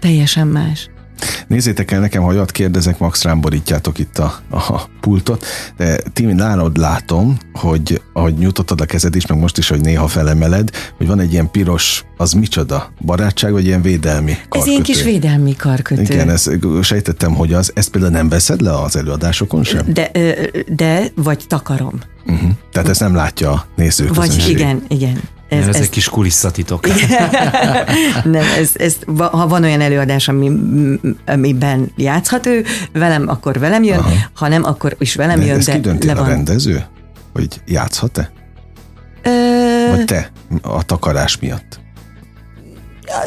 Teljesen 0.00 0.46
más. 0.46 0.90
Nézzétek 1.46 1.90
el 1.90 2.00
nekem, 2.00 2.22
ha 2.22 2.28
olyat 2.28 2.50
kérdezek, 2.50 2.98
max 2.98 3.22
rám 3.22 3.40
borítjátok 3.40 3.98
itt 3.98 4.18
a, 4.18 4.40
a 4.50 4.88
pultot, 5.00 5.46
de 5.76 5.96
Timi, 6.12 6.32
nálad 6.32 6.76
látom, 6.76 7.38
hogy 7.52 8.02
ahogy 8.12 8.34
nyújtottad 8.34 8.80
a 8.80 8.84
kezed 8.84 9.16
is, 9.16 9.26
meg 9.26 9.38
most 9.38 9.58
is, 9.58 9.68
hogy 9.68 9.80
néha 9.80 10.08
felemeled, 10.08 10.70
hogy 10.96 11.06
van 11.06 11.20
egy 11.20 11.32
ilyen 11.32 11.50
piros, 11.50 12.04
az 12.16 12.32
micsoda? 12.32 12.92
Barátság, 13.00 13.52
vagy 13.52 13.64
ilyen 13.64 13.82
védelmi 13.82 14.32
karkötő? 14.32 14.58
Ez 14.60 14.66
ilyen 14.66 14.82
kis 14.82 15.02
védelmi 15.02 15.56
karkötő. 15.56 16.02
Igen, 16.02 16.30
ezt 16.30 16.50
sejtettem, 16.82 17.34
hogy 17.34 17.52
az, 17.52 17.72
ezt 17.74 17.90
például 17.90 18.12
nem 18.12 18.28
veszed 18.28 18.60
le 18.60 18.80
az 18.80 18.96
előadásokon 18.96 19.64
sem? 19.64 19.92
De, 19.92 20.10
de 20.66 21.06
vagy 21.14 21.44
takarom. 21.48 21.98
Uh-huh. 22.26 22.50
Tehát 22.72 22.88
ezt 22.88 23.00
nem 23.00 23.14
látja 23.14 23.50
a 23.50 23.66
nézők. 23.76 24.14
Vagy 24.14 24.44
igen, 24.48 24.82
igen. 24.88 25.20
Ez, 25.50 25.66
ez, 25.66 25.74
ez 25.74 25.80
egy 25.80 25.90
kis 25.90 26.08
kulisszatitok. 26.08 26.86
nem, 28.24 28.44
ez, 28.58 28.70
ez, 28.74 28.96
ha 29.16 29.48
van 29.48 29.64
olyan 29.64 29.80
előadás, 29.80 30.28
ami, 30.28 30.50
amiben 31.26 31.92
játszhat 31.96 32.46
ő, 32.46 32.64
velem, 32.92 33.28
akkor 33.28 33.58
velem 33.58 33.82
jön, 33.82 33.98
Aha. 33.98 34.10
ha 34.34 34.48
nem, 34.48 34.64
akkor 34.64 34.96
is 34.98 35.14
velem 35.14 35.38
de 35.38 35.46
jön. 35.46 35.56
Ezt 35.58 35.80
de 35.80 35.98
ki 35.98 36.06
le 36.06 36.14
van. 36.14 36.24
a 36.24 36.28
rendező? 36.28 36.84
Hogy 37.32 37.60
játszhat-e? 37.66 38.32
Ö... 39.22 39.30
Vagy 39.90 40.04
te 40.04 40.30
a 40.62 40.82
takarás 40.82 41.38
miatt? 41.38 41.80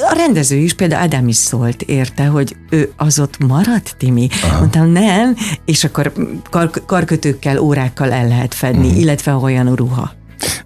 a 0.09 0.13
rendező 0.15 0.55
is, 0.55 0.73
például 0.73 1.01
Ádám 1.01 1.27
is 1.27 1.35
szólt 1.35 1.81
érte, 1.81 2.25
hogy 2.25 2.55
ő 2.69 2.91
az 2.97 3.19
ott 3.19 3.37
maradt, 3.37 3.95
Timi? 3.97 4.27
Aha. 4.43 4.57
Mondtam, 4.57 4.87
nem, 4.87 5.35
és 5.65 5.83
akkor 5.83 6.13
kar- 6.49 6.85
karkötőkkel, 6.85 7.57
órákkal 7.57 8.11
el 8.11 8.27
lehet 8.27 8.53
fedni, 8.53 8.85
uh-huh. 8.85 9.01
illetve 9.01 9.33
olyan 9.33 9.75
ruha. 9.75 10.11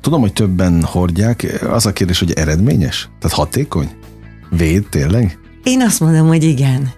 Tudom, 0.02 0.22
hogy 0.22 0.34
többen 0.34 0.84
hordják. 0.84 1.62
Az 1.70 1.86
a 1.86 1.94
kérdés, 1.94 2.20
hogy 2.20 2.32
eredményes? 2.32 3.10
Tehát 3.20 3.38
hatékony? 3.38 3.90
Véd 4.50 4.86
tényleg? 4.90 5.40
Én 5.64 5.82
azt 5.82 6.00
mondom, 6.00 6.28
hogy 6.28 6.44
igen. 6.44 6.92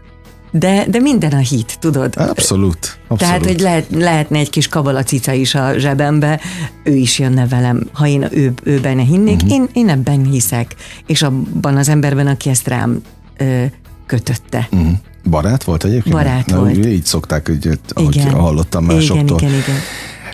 De, 0.51 0.85
de 0.89 0.99
minden 0.99 1.31
a 1.31 1.37
hit, 1.37 1.77
tudod? 1.79 2.13
Abszolút. 2.17 2.99
abszolút. 3.07 3.19
Tehát, 3.19 3.45
hogy 3.45 3.59
lehet, 3.59 3.85
lehetne 3.91 4.37
egy 4.37 4.49
kis 4.49 4.67
kabalacica 4.67 5.31
is 5.31 5.55
a 5.55 5.77
zsebembe, 5.77 6.39
ő 6.83 6.95
is 6.95 7.19
jönne 7.19 7.47
velem, 7.47 7.89
ha 7.91 8.07
én 8.07 8.27
ő, 8.31 8.53
ő 8.63 8.79
benne 8.79 9.01
hinnék, 9.01 9.35
uh-huh. 9.35 9.51
én, 9.51 9.67
én 9.73 9.89
ebben 9.89 10.25
hiszek, 10.25 10.75
és 11.05 11.21
abban 11.21 11.77
az 11.77 11.89
emberben, 11.89 12.27
aki 12.27 12.49
ezt 12.49 12.67
rám 12.67 13.01
ö, 13.37 13.63
kötötte. 14.05 14.67
Uh-huh. 14.71 14.91
Barát 15.29 15.63
volt 15.63 15.83
egyébként? 15.83 16.15
Barát 16.15 16.45
Na, 16.45 16.59
volt. 16.59 16.85
Így 16.85 17.05
szokták, 17.05 17.47
hogy, 17.47 17.79
ahogy 17.89 18.15
igen. 18.15 18.33
hallottam 18.33 18.85
másoktól. 18.85 19.37
Igen, 19.37 19.49
igen, 19.49 19.61
igen. 19.61 19.79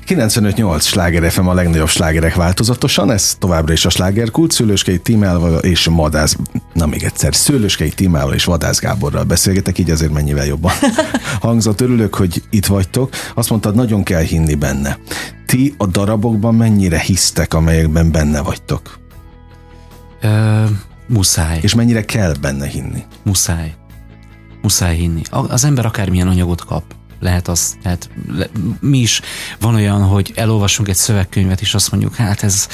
95-8 0.08 0.82
sláger 0.82 1.32
FM 1.32 1.48
a 1.48 1.54
legnagyobb 1.54 1.88
slágerek 1.88 2.36
változatosan, 2.36 3.12
ez 3.12 3.36
továbbra 3.40 3.74
is 3.74 3.86
a 3.86 3.90
slágerkult, 3.90 4.52
Szőlőskei 4.52 5.00
Tímával 5.00 5.60
és 5.60 5.88
Madász, 5.88 6.38
na 6.74 6.86
még 6.86 7.04
egyszer, 7.04 7.36
Szőlőskei 7.36 7.90
Tímával 7.90 8.34
és 8.34 8.46
Vadász 8.46 8.80
Gáborral 8.80 9.24
beszélgetek, 9.24 9.78
így 9.78 9.90
azért 9.90 10.12
mennyivel 10.12 10.46
jobban 10.46 10.72
hangzott. 11.42 11.82
Örülök, 11.82 12.16
hogy 12.16 12.44
itt 12.50 12.66
vagytok. 12.66 13.14
Azt 13.34 13.50
mondtad, 13.50 13.76
nagyon 13.76 14.04
kell 14.04 14.22
hinni 14.22 14.56
benne. 14.56 14.98
Ti 15.46 15.74
a 15.78 15.86
darabokban 15.86 16.56
mennyire 16.56 17.00
hisztek, 17.00 17.54
amelyekben 17.54 18.12
benne 18.12 18.42
vagytok? 18.42 19.00
Ö, 20.22 20.64
muszáj. 21.08 21.60
És 21.62 21.76
mennyire 21.76 22.06
kell 22.06 22.34
benne 22.42 22.68
hinni? 22.68 23.04
Muszáj. 23.24 23.76
Muszáj 24.62 24.96
hinni. 24.96 25.22
Az 25.30 25.64
ember 25.64 25.86
akármilyen 25.86 26.28
anyagot 26.28 26.66
kap, 26.66 26.84
lehet 27.26 27.48
az, 27.48 27.78
lehet, 27.84 28.10
le, 28.28 28.50
mi 28.80 28.98
is 28.98 29.22
van 29.60 29.76
olyan, 29.76 30.04
hogy 30.04 30.32
elolvasunk 30.36 30.88
egy 30.88 30.96
szövegkönyvet, 30.96 31.62
és 31.62 31.74
azt 31.74 31.92
mondjuk, 31.92 32.16
hát 32.16 32.44
ez 32.44 32.68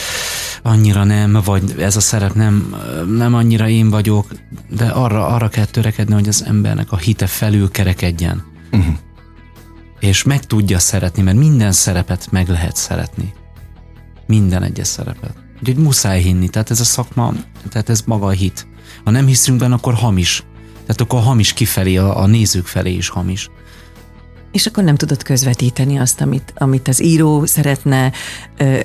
annyira 0.62 1.04
nem, 1.04 1.42
vagy 1.46 1.76
ez 1.80 1.96
a 1.96 2.00
szerep 2.00 2.34
nem, 2.34 2.76
nem 3.08 3.34
annyira 3.34 3.68
én 3.68 3.90
vagyok, 3.90 4.28
de 4.70 4.86
arra, 4.86 5.28
arra 5.28 5.50
kell 5.50 5.66
törekedni, 5.66 6.14
hogy 6.14 6.28
az 6.28 6.44
embernek 6.48 6.92
a 6.92 6.98
hite 6.98 7.28
felül 7.28 7.72
kerekedjen. 7.72 8.44
Uh-huh. 8.72 8.96
És 10.00 10.24
meg 10.24 10.46
tudja 10.46 10.80
szeretni, 10.80 11.22
mert 11.22 11.38
minden 11.38 11.72
szerepet 11.72 12.32
meg 12.32 12.50
lehet 12.50 12.76
szeretni. 12.76 13.34
Minden 14.28 14.64
egyes 14.64 14.88
szerepet. 14.88 15.34
Úgyhogy 15.60 15.84
muszáj 15.84 16.22
hinni, 16.22 16.50
tehát 16.50 16.72
ez 16.72 16.80
a 16.80 16.84
szakma, 16.84 17.34
tehát 17.70 17.90
ez 17.90 18.02
maga 18.06 18.26
a 18.26 18.30
hit. 18.30 18.68
Ha 19.04 19.12
nem 19.12 19.26
hiszünk 19.26 19.60
benne, 19.60 19.74
akkor 19.74 19.94
hamis. 19.94 20.44
Tehát 20.72 21.02
akkor 21.02 21.22
hamis 21.22 21.54
kifelé, 21.54 21.98
a, 21.98 22.20
a 22.22 22.26
nézők 22.26 22.66
felé 22.66 22.94
is 22.94 23.10
hamis 23.10 23.50
és 24.52 24.66
akkor 24.66 24.84
nem 24.84 24.96
tudod 24.96 25.24
közvetíteni 25.24 25.98
azt, 25.98 26.22
amit, 26.22 26.54
amit 26.58 26.88
az 26.88 27.04
író 27.04 27.46
szeretne 27.46 28.12
ö, 28.58 28.80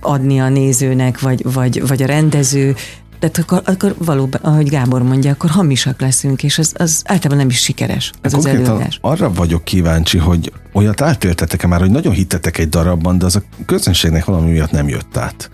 adni 0.00 0.40
a 0.40 0.48
nézőnek, 0.48 1.20
vagy, 1.20 1.52
vagy, 1.52 1.86
vagy 1.86 2.02
a 2.02 2.06
rendező, 2.06 2.74
tehát 3.18 3.38
akkor, 3.38 3.62
akkor 3.64 3.94
valóban, 3.98 4.40
ahogy 4.40 4.68
Gábor 4.68 5.02
mondja, 5.02 5.30
akkor 5.30 5.50
hamisak 5.50 6.00
leszünk, 6.00 6.42
és 6.42 6.58
az, 6.58 6.72
az 6.76 7.02
általában 7.04 7.38
nem 7.38 7.48
is 7.48 7.58
sikeres, 7.58 8.12
az 8.22 8.34
az 8.34 8.46
előadás. 8.46 8.98
Arra 9.00 9.32
vagyok 9.32 9.64
kíváncsi, 9.64 10.18
hogy 10.18 10.52
olyat 10.72 11.00
átéltetek-e 11.00 11.66
már, 11.66 11.80
hogy 11.80 11.90
nagyon 11.90 12.12
hittetek 12.12 12.58
egy 12.58 12.68
darabban, 12.68 13.18
de 13.18 13.24
az 13.24 13.36
a 13.36 13.42
közönségnek 13.66 14.24
valami 14.24 14.50
miatt 14.50 14.70
nem 14.70 14.88
jött 14.88 15.16
át. 15.16 15.50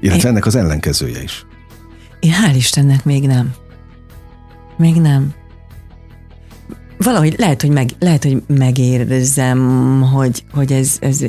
Illetve 0.00 0.22
Én... 0.22 0.30
ennek 0.30 0.46
az 0.46 0.54
ellenkezője 0.54 1.22
is. 1.22 1.46
Én 2.20 2.32
hál' 2.32 2.56
Istennek 2.56 3.04
még 3.04 3.26
nem. 3.26 3.54
Még 4.76 4.94
nem 4.94 5.34
valahogy 6.98 7.34
lehet, 7.38 7.60
hogy, 7.60 7.70
meg, 7.70 7.90
lehet, 7.98 8.22
hogy 8.22 8.42
megérzem, 8.46 10.00
hogy, 10.02 10.44
hogy 10.52 10.72
ez, 10.72 10.96
ez 11.00 11.24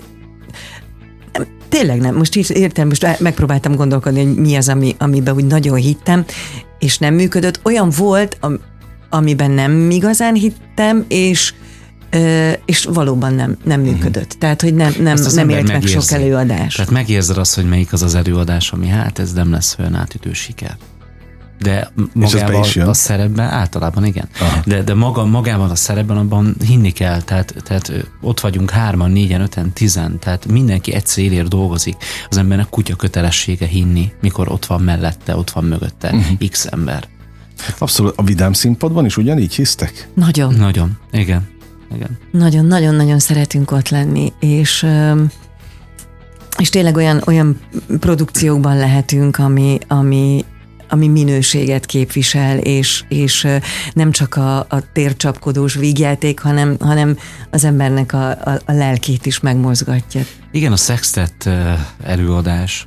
tényleg 1.70 2.00
nem, 2.00 2.16
most 2.16 2.36
így 2.36 2.52
értem, 2.54 2.88
most 2.88 3.20
megpróbáltam 3.20 3.76
gondolkodni, 3.76 4.26
hogy 4.26 4.36
mi 4.36 4.56
az, 4.56 4.70
ami, 4.70 4.96
amiben 4.98 5.36
úgy 5.36 5.46
nagyon 5.46 5.76
hittem, 5.76 6.26
és 6.80 6.98
nem 6.98 7.14
működött. 7.14 7.60
Olyan 7.64 7.90
volt, 7.98 8.40
amiben 9.10 9.52
nem 9.52 9.90
igazán 9.90 10.34
hittem, 10.34 11.06
és 11.08 11.54
és 12.66 12.86
valóban 12.86 13.34
nem, 13.34 13.58
nem 13.64 13.82
mhm. 13.82 13.90
működött. 13.90 14.30
Tehát, 14.30 14.62
hogy 14.62 14.74
nem, 14.74 14.94
nem, 15.00 15.18
nem 15.34 15.50
élt 15.50 15.68
meg 15.68 15.84
sok 15.84 16.12
előadás. 16.12 16.76
Tehát 16.76 16.92
megérzed 16.92 17.38
azt, 17.38 17.56
hogy 17.56 17.66
melyik 17.66 17.94
az 17.94 18.02
az 18.02 18.16
előadás, 18.16 18.72
ami 18.72 18.88
hát 18.88 19.20
ez 19.20 19.34
nem 19.34 19.52
lesz 19.52 19.76
olyan 19.80 19.96
átütő 19.96 20.34
siker 20.34 20.78
de 21.60 21.92
magával 22.14 22.66
a 22.86 22.94
szerepben 22.94 23.48
általában 23.48 24.06
igen. 24.06 24.28
De, 24.66 24.84
de 24.84 24.94
maga, 24.94 25.26
magában 25.26 25.70
a 25.70 25.76
szerepben 25.76 26.18
abban 26.18 26.56
hinni 26.66 26.92
kell, 26.92 27.22
tehát, 27.22 27.56
tehát 27.64 27.92
ott 28.22 28.40
vagyunk 28.40 28.70
hárman, 28.70 29.12
négyen, 29.12 29.42
öten, 29.42 29.74
tizen, 29.74 30.20
tehát 30.20 30.46
mindenki 30.46 30.94
egy 30.94 31.06
célért 31.06 31.48
dolgozik. 31.48 31.96
Az 32.30 32.38
embernek 32.38 32.70
kutya 32.70 32.96
kötelessége 32.96 33.66
hinni, 33.66 34.12
mikor 34.22 34.52
ott 34.52 34.66
van 34.66 34.82
mellette, 34.82 35.36
ott 35.36 35.50
van 35.50 35.64
mögötte 35.64 36.14
uh-huh. 36.14 36.50
x 36.50 36.66
ember. 36.66 37.08
Abszolút. 37.78 38.14
A 38.16 38.24
vidám 38.24 38.54
színpadban 38.54 39.06
is 39.06 39.18
ugyanígy 39.18 39.54
hisztek? 39.54 40.10
Nagyon. 40.14 40.54
Nagyon, 40.54 40.98
igen. 41.12 41.48
igen. 41.96 42.18
Nagyon-nagyon-nagyon 42.32 43.20
szeretünk 43.20 43.72
ott 43.72 43.90
lenni, 43.90 44.34
és 44.40 44.86
és 46.58 46.70
tényleg 46.70 46.96
olyan, 46.96 47.22
olyan 47.26 47.60
produkciókban 48.00 48.78
lehetünk, 48.78 49.38
ami, 49.38 49.78
ami 49.88 50.46
ami 50.90 51.08
minőséget 51.08 51.86
képvisel, 51.86 52.58
és, 52.58 53.04
és 53.08 53.48
nem 53.94 54.12
csak 54.12 54.36
a, 54.36 54.58
a 54.60 54.92
tércsapkodós 54.94 55.76
vígjáték, 55.76 56.40
hanem, 56.40 56.76
hanem 56.80 57.18
az 57.50 57.64
embernek 57.64 58.14
a, 58.14 58.30
a, 58.30 58.60
a 58.66 58.72
lelkét 58.72 59.26
is 59.26 59.40
megmozgatja. 59.40 60.22
Igen, 60.52 60.72
a 60.72 60.76
Sextet 60.76 61.50
előadás 62.04 62.86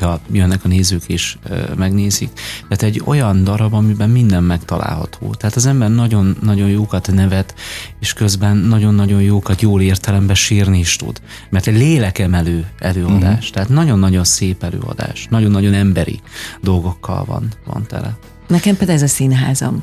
hogyha 0.00 0.20
jönnek 0.32 0.64
a 0.64 0.68
nézők 0.68 1.02
és 1.06 1.36
megnézik. 1.76 2.30
Tehát 2.68 2.82
egy 2.82 3.02
olyan 3.04 3.44
darab, 3.44 3.74
amiben 3.74 4.10
minden 4.10 4.42
megtalálható. 4.42 5.34
Tehát 5.34 5.56
az 5.56 5.66
ember 5.66 5.90
nagyon-nagyon 5.90 6.68
jókat 6.68 7.10
nevet, 7.12 7.54
és 8.00 8.12
közben 8.12 8.56
nagyon-nagyon 8.56 9.22
jókat 9.22 9.60
jól 9.60 9.82
értelemben 9.82 10.34
sírni 10.34 10.78
is 10.78 10.96
tud. 10.96 11.20
Mert 11.50 11.66
egy 11.66 11.76
lélekemelő 11.76 12.66
előadás, 12.78 13.36
uh-huh. 13.36 13.50
tehát 13.50 13.68
nagyon-nagyon 13.68 14.24
szép 14.24 14.62
előadás, 14.62 15.26
nagyon-nagyon 15.30 15.74
emberi 15.74 16.20
dolgokkal 16.62 17.24
van, 17.24 17.48
van 17.66 17.86
tele. 17.86 18.16
Nekem 18.48 18.76
például 18.76 18.98
ez 18.98 19.04
a 19.04 19.14
színházam. 19.14 19.82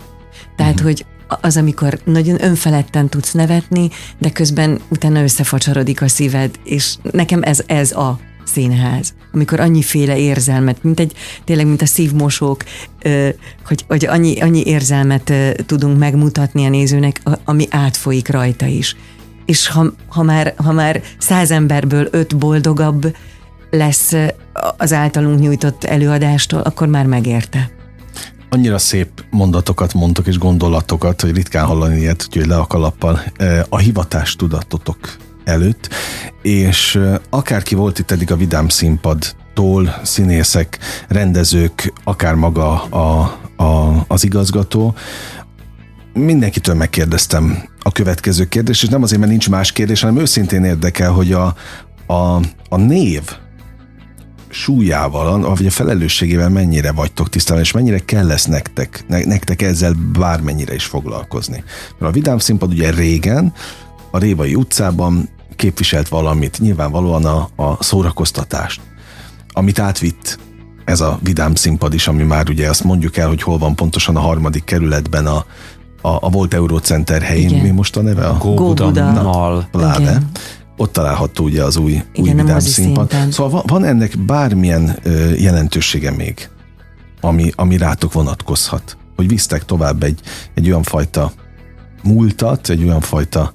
Tehát, 0.56 0.74
uh-huh. 0.74 0.88
hogy 0.88 1.06
az, 1.42 1.58
amikor 1.58 2.00
nagyon 2.04 2.44
önfeledten 2.44 3.10
tudsz 3.10 3.32
nevetni, 3.32 3.90
de 4.18 4.32
közben 4.32 4.80
utána 4.88 5.22
összefacsarodik 5.22 6.02
a 6.02 6.08
szíved, 6.08 6.60
és 6.64 6.96
nekem 7.12 7.44
ez, 7.44 7.64
ez 7.66 7.92
a 7.92 8.20
színház, 8.48 9.14
amikor 9.34 9.60
annyiféle 9.60 10.18
érzelmet, 10.18 10.84
mint 10.84 11.00
egy, 11.00 11.14
tényleg, 11.44 11.68
mint 11.68 11.82
a 11.82 11.86
szívmosók, 11.86 12.64
hogy, 13.66 13.86
hogy 13.88 14.06
annyi, 14.06 14.40
annyi 14.40 14.64
érzelmet 14.66 15.34
tudunk 15.66 16.00
megmutatni 16.00 16.66
a 16.66 16.70
nézőnek, 16.70 17.22
ami 17.46 17.68
átfolyik 17.70 18.30
rajta 18.30 18.66
is. 18.66 18.96
és 19.48 19.68
ha, 19.68 19.86
ha, 20.08 20.24
már, 20.24 20.54
ha 20.58 20.72
már 20.72 21.02
száz 21.18 21.52
emberből 21.52 22.08
öt 22.12 22.38
boldogabb 22.38 23.16
lesz 23.70 24.14
az 24.78 24.94
általunk 24.94 25.40
nyújtott 25.40 25.84
előadástól, 25.84 26.60
akkor 26.60 26.88
már 26.88 27.06
megérte. 27.06 27.70
Annyira 28.50 28.78
szép 28.78 29.10
mondatokat 29.30 29.94
mondtok 29.94 30.28
és 30.28 30.38
gondolatokat, 30.38 31.22
hogy 31.22 31.36
ritkán 31.36 31.66
hallani 31.66 32.00
ilyet, 32.00 32.26
úgyhogy 32.28 32.46
le 32.46 32.58
a 32.58 32.68
kalappal 32.68 33.22
a 33.70 33.78
hivatás 33.78 34.36
tudatotok 34.36 34.98
előtt, 35.44 35.90
és 36.42 37.00
akárki 37.30 37.76
volt 37.76 38.00
itt 38.00 38.12
eddig 38.12 38.32
a 38.32 38.36
Vidám 38.36 38.68
színpadtól, 38.68 39.96
színészek, 40.04 40.80
rendezők, 41.08 41.94
akár 42.04 42.36
maga 42.36 42.84
a, 42.84 43.38
a, 43.64 44.04
az 44.08 44.24
igazgató, 44.24 44.96
mindenkitől 46.14 46.76
megkérdeztem 46.76 47.64
a 47.80 47.92
következő 47.92 48.46
kérdést, 48.46 48.84
és 48.84 48.90
nem 48.90 49.04
azért, 49.04 49.20
mert 49.20 49.32
nincs 49.32 49.50
más 49.50 49.72
kérdés, 49.72 50.02
hanem 50.02 50.18
őszintén 50.18 50.64
érdekel, 50.64 51.12
hogy 51.12 51.32
a, 51.32 51.56
a, 52.08 52.42
a 52.70 52.78
név 52.78 53.22
súlyával, 54.50 55.56
vagy 55.56 55.66
a 55.66 55.72
felelősségével 55.72 56.50
mennyire 56.50 56.92
vagytok 56.92 57.30
tisztában, 57.30 57.62
és 57.64 57.72
mennyire 57.72 58.00
kell 58.00 58.26
lesz 58.26 58.46
nektek, 58.46 59.04
nektek 59.08 59.62
ezzel 59.62 59.96
bármennyire 60.20 60.74
is 60.74 60.86
foglalkozni. 60.86 61.64
Mert 62.00 62.12
a 62.12 62.16
Vidám 62.16 62.38
Színpad 62.38 62.72
ugye 62.72 62.92
régen 62.92 63.54
a 64.12 64.18
Révai 64.18 64.56
utcában 64.56 65.30
képviselt 65.58 66.08
valamit, 66.08 66.60
nyilvánvalóan 66.60 67.26
a, 67.26 67.50
a 67.56 67.84
szórakoztatást, 67.84 68.82
amit 69.54 69.80
átvitt 69.80 70.40
ez 70.86 71.02
a 71.02 71.20
Vidám 71.24 71.56
Színpad 71.56 71.94
is, 71.94 72.08
ami 72.08 72.24
már 72.24 72.50
ugye 72.50 72.70
azt 72.70 72.84
mondjuk 72.84 73.18
el, 73.18 73.28
hogy 73.28 73.42
hol 73.42 73.58
van 73.58 73.76
pontosan 73.76 74.16
a 74.16 74.20
harmadik 74.20 74.64
kerületben 74.64 75.26
a, 75.26 75.46
a, 76.02 76.18
a 76.20 76.30
volt 76.30 76.54
Eurocenter 76.54 77.22
helyén, 77.22 77.50
Igen. 77.50 77.62
mi 77.62 77.70
most 77.70 77.98
a 77.98 78.02
neve? 78.02 78.28
A 78.28 78.38
Góbuda. 78.38 79.68
Pláne. 79.72 80.22
Ott 80.78 80.92
található 80.92 81.44
ugye 81.44 81.64
az 81.64 81.78
új, 81.78 81.92
Igen, 81.92 82.36
új 82.36 82.42
vidám 82.42 82.60
színpad. 82.60 83.10
Szinten. 83.10 83.32
Szóval 83.32 83.52
van, 83.52 83.64
van 83.68 83.84
ennek 83.90 84.20
bármilyen 84.20 84.98
ö, 85.04 85.34
jelentősége 85.34 86.12
még, 86.12 86.50
ami, 87.22 87.52
ami 87.56 87.78
rátok 87.78 88.14
vonatkozhat, 88.14 88.98
hogy 89.16 89.28
visztek 89.28 89.66
tovább 89.66 90.04
egy, 90.04 90.20
egy 90.54 90.68
olyan 90.68 90.84
fajta 90.84 91.32
múltat, 92.04 92.70
egy 92.70 92.84
olyan 92.84 93.02
fajta 93.02 93.54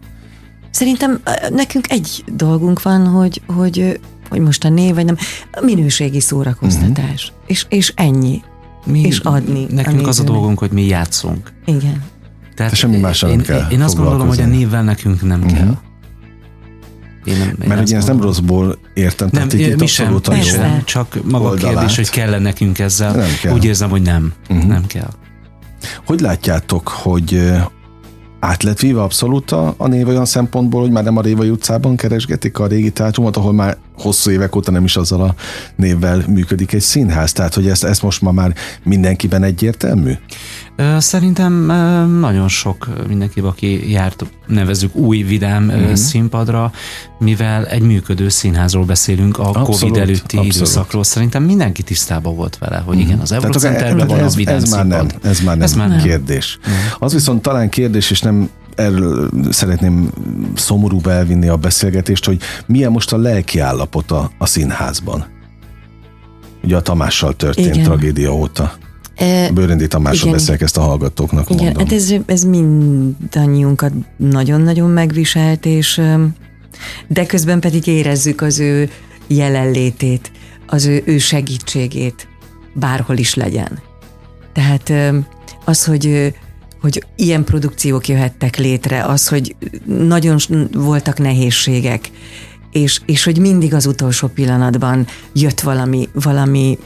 Szerintem 0.73 1.21
nekünk 1.51 1.91
egy 1.91 2.25
dolgunk 2.27 2.83
van, 2.83 3.07
hogy, 3.07 3.43
hogy, 3.47 4.01
hogy 4.29 4.41
most 4.41 4.65
a 4.65 4.69
név, 4.69 4.95
vagy 4.95 5.05
nem, 5.05 5.17
minőségi 5.61 6.21
szórakoztatás. 6.21 7.25
Uh-huh. 7.25 7.41
És, 7.47 7.67
és 7.69 7.93
ennyi. 7.97 8.43
Mi, 8.85 9.01
és 9.01 9.19
adni. 9.19 9.67
Nekünk 9.71 10.07
a 10.07 10.09
az 10.09 10.21
a 10.21 10.25
dolgunk, 10.25 10.59
hogy 10.59 10.71
mi 10.71 10.87
játszunk. 10.87 11.53
Igen. 11.65 12.03
Tehát 12.55 12.75
semmi 12.75 12.97
mással 12.97 13.31
én, 13.31 13.43
kell 13.43 13.71
Én 13.71 13.81
azt 13.81 13.97
gondolom, 13.97 14.29
hogy 14.29 14.41
a 14.41 14.47
névvel 14.47 14.83
nekünk 14.83 15.23
nem 15.23 15.41
uh-huh. 15.41 15.59
kell. 15.59 15.79
Én 17.25 17.39
nem, 17.39 17.49
én 17.49 17.69
Mert 17.69 17.81
ugye 17.81 17.97
ezt 17.97 18.07
nem 18.07 18.21
rosszból 18.21 18.79
értem, 18.95 19.29
nem, 19.33 19.49
tehát 19.49 19.67
itt 19.67 19.81
mi 19.81 19.87
sem, 19.87 20.21
mi 20.31 20.43
sem, 20.43 20.85
csak 20.85 21.19
maga 21.25 21.49
a 21.49 21.55
kérdés, 21.55 21.97
hogy 21.97 22.11
kell 22.11 22.39
nekünk 22.39 22.79
ezzel. 22.79 23.15
Nem 23.15 23.31
kell. 23.43 23.55
Úgy 23.55 23.65
érzem, 23.65 23.91
hogy 23.91 24.03
nem, 24.03 24.33
uh-huh. 24.51 24.67
nem 24.67 24.87
kell. 24.87 25.11
Hogy 26.05 26.21
látjátok, 26.21 26.89
hogy 26.89 27.53
át 28.45 28.63
lett 28.63 28.79
víve 28.79 29.03
abszolút 29.03 29.51
a, 29.51 29.75
a 29.77 29.87
név 29.87 30.09
olyan 30.09 30.25
szempontból, 30.25 30.81
hogy 30.81 30.91
már 30.91 31.05
nem 31.05 31.17
a 31.17 31.21
Révai 31.21 31.51
utcában 31.51 31.97
keresgetik 31.97 32.59
a 32.59 32.67
régi 32.67 32.91
teátrumot, 32.91 33.37
ahol 33.37 33.53
már 33.53 33.77
hosszú 34.03 34.31
évek 34.31 34.57
óta 34.57 34.71
nem 34.71 34.85
is 34.85 34.97
azzal 34.97 35.23
a 35.23 35.35
névvel 35.77 36.25
működik 36.29 36.73
egy 36.73 36.81
színház. 36.81 37.33
Tehát, 37.33 37.55
hogy 37.55 37.69
ezt, 37.69 37.85
ezt 37.85 38.03
most 38.03 38.23
ma 38.23 38.33
már 38.33 38.55
mindenkiben 38.83 39.43
egyértelmű? 39.43 40.13
Szerintem 40.99 41.53
nagyon 42.21 42.49
sok 42.49 42.89
mindenki, 43.09 43.41
aki 43.41 43.91
járt, 43.91 44.25
nevezük 44.47 44.95
új 44.95 45.23
vidám 45.23 45.69
uh-huh. 45.69 45.95
színpadra, 45.95 46.73
mivel 47.19 47.67
egy 47.67 47.83
működő 47.83 48.29
színházról 48.29 48.85
beszélünk 48.85 49.39
a 49.39 49.47
abszolút, 49.47 49.67
Covid 49.67 49.97
előtti 49.97 50.37
abszolút. 50.37 50.55
időszakról. 50.55 51.05
Szerintem 51.05 51.43
mindenki 51.43 51.83
tisztában 51.83 52.37
volt 52.37 52.59
vele, 52.59 52.77
hogy 52.77 52.95
uh-huh. 52.95 53.09
igen, 53.11 53.21
az 53.21 53.33
Eurocenterben 53.33 54.07
van 54.07 54.19
ez, 54.19 54.33
a 54.33 54.37
vidám 54.37 54.57
ez 54.57 54.71
már 54.71 54.87
nem, 54.87 55.09
ez 55.23 55.41
már 55.41 55.57
nem, 55.57 55.65
ez 55.65 55.75
már 55.75 55.89
nem. 55.89 56.03
kérdés. 56.03 56.59
Uh-huh. 56.61 56.75
Az 56.99 57.13
viszont 57.13 57.43
talán 57.43 57.69
kérdés, 57.69 58.11
és 58.11 58.21
nem 58.21 58.51
erről 58.75 59.31
szeretném 59.51 60.11
szomorú 60.55 61.01
elvinni 61.09 61.49
a 61.49 61.57
beszélgetést, 61.57 62.25
hogy 62.25 62.41
milyen 62.67 62.91
most 62.91 63.13
a 63.13 63.17
lelki 63.17 63.59
állapota 63.59 64.31
a 64.39 64.47
színházban. 64.47 65.25
Ugye 66.63 66.77
a 66.77 66.81
Tamással 66.81 67.37
történt 67.37 67.75
Igen. 67.75 67.83
tragédia 67.83 68.35
óta. 68.35 68.73
Bőrendi 69.55 69.87
Tamásra 69.87 70.31
beszélek 70.31 70.61
ezt 70.61 70.77
a 70.77 70.81
hallgatóknak 70.81 71.51
Igen, 71.51 71.65
mondom. 71.65 71.85
hát 71.85 71.93
ez, 71.93 72.15
ez 72.27 72.45
mindannyiunkat 72.45 73.93
nagyon-nagyon 74.17 74.91
megviselt, 74.91 75.67
és 75.67 76.01
de 77.09 77.27
közben 77.27 77.61
pedig 77.61 77.87
érezzük 77.87 78.41
az 78.41 78.59
ő 78.59 78.91
jelenlétét, 79.27 80.33
az 80.67 80.87
ő, 80.87 81.03
ő 81.05 81.19
segítségét, 81.19 82.29
bárhol 82.75 83.17
is 83.17 83.35
legyen. 83.35 83.79
Tehát 84.53 84.93
az, 85.65 85.85
hogy 85.85 86.35
hogy 86.83 87.05
ilyen 87.17 87.45
produkciók 87.45 88.09
jöhettek 88.09 88.57
létre, 88.57 89.05
az, 89.05 89.29
hogy 89.29 89.57
nagyon 89.87 90.39
voltak 90.73 91.19
nehézségek, 91.19 92.11
és, 92.73 93.01
és 93.07 93.25
hogy 93.25 93.39
mindig 93.39 93.75
az 93.75 93.87
utolsó 93.87 94.29
pillanatban 94.29 95.07
jött 95.33 95.61
valami, 95.61 96.09
valami 96.13 96.79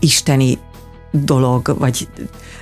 isteni 0.00 0.58
dolog, 1.10 1.76
vagy 1.78 2.08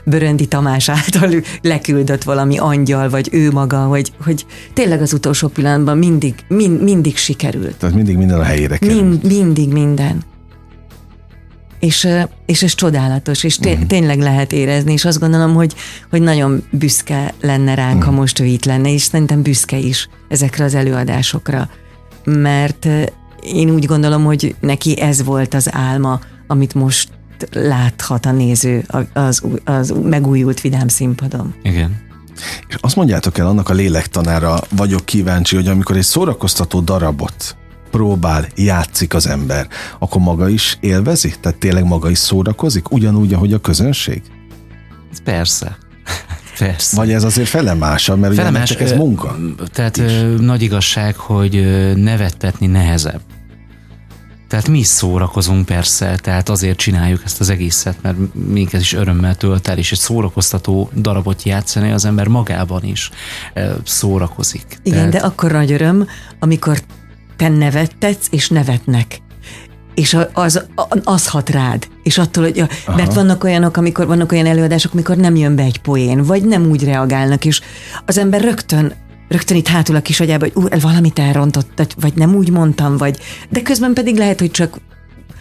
Böröndi 0.05 0.47
Tamás 0.47 0.89
által 0.89 1.31
leküldött 1.63 2.23
valami 2.23 2.59
angyal, 2.59 3.09
vagy 3.09 3.29
ő 3.33 3.51
maga, 3.51 3.85
hogy, 3.85 4.13
hogy 4.25 4.47
tényleg 4.73 5.01
az 5.01 5.13
utolsó 5.13 5.49
pillanatban 5.49 5.99
mindig, 5.99 6.35
mind, 6.49 6.83
mindig 6.83 7.17
sikerült. 7.17 7.77
Tehát 7.77 7.95
mindig 7.95 8.17
minden 8.17 8.41
a 8.41 8.43
helyére 8.43 8.77
került. 8.77 9.01
Mind, 9.01 9.25
mindig 9.25 9.73
minden. 9.73 10.23
És, 11.83 12.09
és 12.47 12.63
ez 12.63 12.75
csodálatos, 12.75 13.45
és 13.45 13.57
té- 13.57 13.73
uh-huh. 13.73 13.87
tényleg 13.87 14.19
lehet 14.19 14.53
érezni, 14.53 14.93
és 14.93 15.05
azt 15.05 15.19
gondolom, 15.19 15.55
hogy, 15.55 15.75
hogy 16.11 16.23
nagyon 16.23 16.65
büszke 16.71 17.35
lenne 17.41 17.75
ránk, 17.75 18.03
ha 18.03 18.11
most 18.11 18.39
ő 18.39 18.45
itt 18.45 18.65
lenne, 18.65 18.93
és 18.93 19.03
szerintem 19.03 19.43
büszke 19.43 19.79
is 19.79 20.09
ezekre 20.29 20.65
az 20.65 20.75
előadásokra, 20.75 21.69
mert 22.25 22.89
én 23.41 23.71
úgy 23.71 23.85
gondolom, 23.85 24.25
hogy 24.25 24.55
neki 24.61 25.01
ez 25.01 25.25
volt 25.25 25.55
az 25.55 25.69
álma, 25.73 26.21
amit 26.47 26.75
most 26.75 27.09
láthat 27.53 28.27
a 28.27 28.33
néző 28.33 28.85
az, 29.13 29.43
az 29.65 29.95
megújult 30.03 30.61
vidám 30.61 30.89
színpadon. 30.89 31.55
Igen. 31.63 32.01
És 32.69 32.75
azt 32.81 32.97
mondjátok 32.97 33.39
el, 33.39 33.47
annak 33.47 33.69
a 33.69 33.73
lélektanára 33.73 34.61
vagyok 34.77 35.05
kíváncsi, 35.05 35.57
hogy 35.57 35.69
amikor 35.69 35.97
egy 35.97 36.03
szórakoztató 36.03 36.81
darabot 36.81 37.57
próbál, 37.93 38.47
játszik 38.57 39.15
az 39.15 39.27
ember, 39.27 39.67
akkor 39.99 40.21
maga 40.21 40.49
is 40.49 40.77
élvezi? 40.81 41.35
Tehát 41.41 41.59
tényleg 41.59 41.85
maga 41.85 42.11
is 42.11 42.19
szórakozik? 42.19 42.91
Ugyanúgy, 42.91 43.33
ahogy 43.33 43.53
a 43.53 43.59
közönség? 43.59 44.23
Persze. 45.25 45.77
Persze. 46.59 46.97
Vagy 46.97 47.13
ez 47.13 47.25
azért 47.25 47.49
felemásabb, 47.49 48.19
mert 48.19 48.35
Felemás, 48.35 48.71
ugye 48.71 48.81
ez 48.85 48.93
munka? 48.93 49.37
Tehát 49.73 49.97
is. 49.97 50.13
nagy 50.39 50.63
igazság, 50.63 51.17
hogy 51.17 51.55
nevettetni 51.97 52.67
nehezebb. 52.67 53.21
Tehát 54.49 54.69
mi 54.69 54.79
is 54.79 54.87
szórakozunk 54.87 55.67
persze, 55.67 56.17
tehát 56.23 56.49
azért 56.49 56.79
csináljuk 56.79 57.21
ezt 57.25 57.41
az 57.41 57.49
egészet, 57.49 57.97
mert 58.03 58.17
minket 58.35 58.81
is 58.81 58.93
örömmel 58.93 59.35
tölt 59.35 59.69
el, 59.69 59.79
és 59.79 59.93
egy 59.93 59.99
szórakoztató 59.99 60.91
darabot 60.97 61.43
játszani 61.43 61.93
az 61.93 62.05
ember 62.05 62.27
magában 62.27 62.85
is 62.85 63.11
szórakozik. 63.85 64.79
Igen, 64.83 64.99
tehát... 64.99 65.13
de 65.13 65.19
akkor 65.19 65.53
nagy 65.53 65.73
öröm, 65.73 66.07
amikor 66.39 66.83
te 67.37 67.49
nevettetsz, 67.49 68.27
és 68.31 68.49
nevetnek 68.49 69.23
és 69.95 70.17
az, 70.33 70.65
az 71.05 71.29
hat 71.29 71.51
rád. 71.51 71.89
És 72.03 72.19
attól, 72.19 72.45
hogy, 72.45 72.59
Aha. 72.59 72.97
mert 72.97 73.15
vannak 73.15 73.45
olyanok, 73.45 73.77
amikor 73.77 74.07
vannak 74.07 74.33
olyan 74.33 74.47
előadások, 74.47 74.93
amikor 74.93 75.17
nem 75.17 75.37
jön 75.37 75.57
be 75.57 75.63
egy 75.63 75.81
poén, 75.81 76.23
vagy 76.23 76.45
nem 76.45 76.67
úgy 76.67 76.85
reagálnak, 76.85 77.45
és 77.45 77.61
az 78.07 78.19
ember 78.19 78.41
rögtön 78.41 78.93
rögtön 79.29 79.57
itt 79.57 79.69
hátul 79.69 79.97
a 79.97 80.01
kis 80.01 80.21
agyába, 80.21 80.47
hogy 80.53 80.65
ú, 80.65 80.81
valamit 80.81 81.19
elrontott, 81.19 81.97
vagy 82.01 82.13
nem 82.15 82.35
úgy 82.35 82.51
mondtam, 82.51 82.97
vagy, 82.97 83.19
de 83.49 83.63
közben 83.63 83.93
pedig 83.93 84.17
lehet, 84.17 84.39
hogy 84.39 84.51
csak 84.51 84.81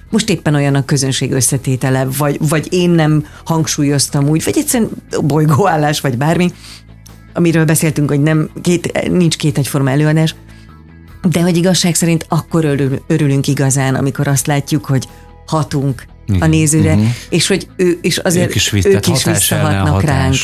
most 0.09 0.29
éppen 0.29 0.55
olyan 0.55 0.75
a 0.75 0.85
közönség 0.85 1.31
összetétele, 1.31 2.07
vagy, 2.17 2.37
vagy 2.49 2.67
én 2.73 2.89
nem 2.89 3.25
hangsúlyoztam 3.45 4.27
úgy, 4.27 4.43
vagy 4.43 4.57
egyszerűen 4.57 4.89
bolygóállás, 5.23 5.99
vagy 5.99 6.17
bármi, 6.17 6.51
amiről 7.33 7.65
beszéltünk, 7.65 8.09
hogy 8.09 8.21
nem, 8.21 8.49
két, 8.61 9.09
nincs 9.09 9.37
két 9.37 9.57
egyforma 9.57 9.89
előadás, 9.89 10.35
de 11.29 11.41
hogy 11.41 11.57
igazság 11.57 11.95
szerint 11.95 12.25
akkor 12.29 12.65
örül, 12.65 13.01
örülünk 13.07 13.47
igazán, 13.47 13.95
amikor 13.95 14.27
azt 14.27 14.47
látjuk, 14.47 14.85
hogy 14.85 15.07
hatunk 15.45 16.05
Igen. 16.27 16.41
a 16.41 16.47
nézőre, 16.47 16.93
uh-huh. 16.93 17.07
és 17.29 17.47
hogy 17.47 17.67
ő, 17.75 17.99
és 18.01 18.17
azért 18.17 18.49
ők 18.49 18.55
is, 18.55 18.73
ők 18.73 19.07
is 19.07 19.23
visszahatnak 19.23 20.01
ránk. 20.01 20.35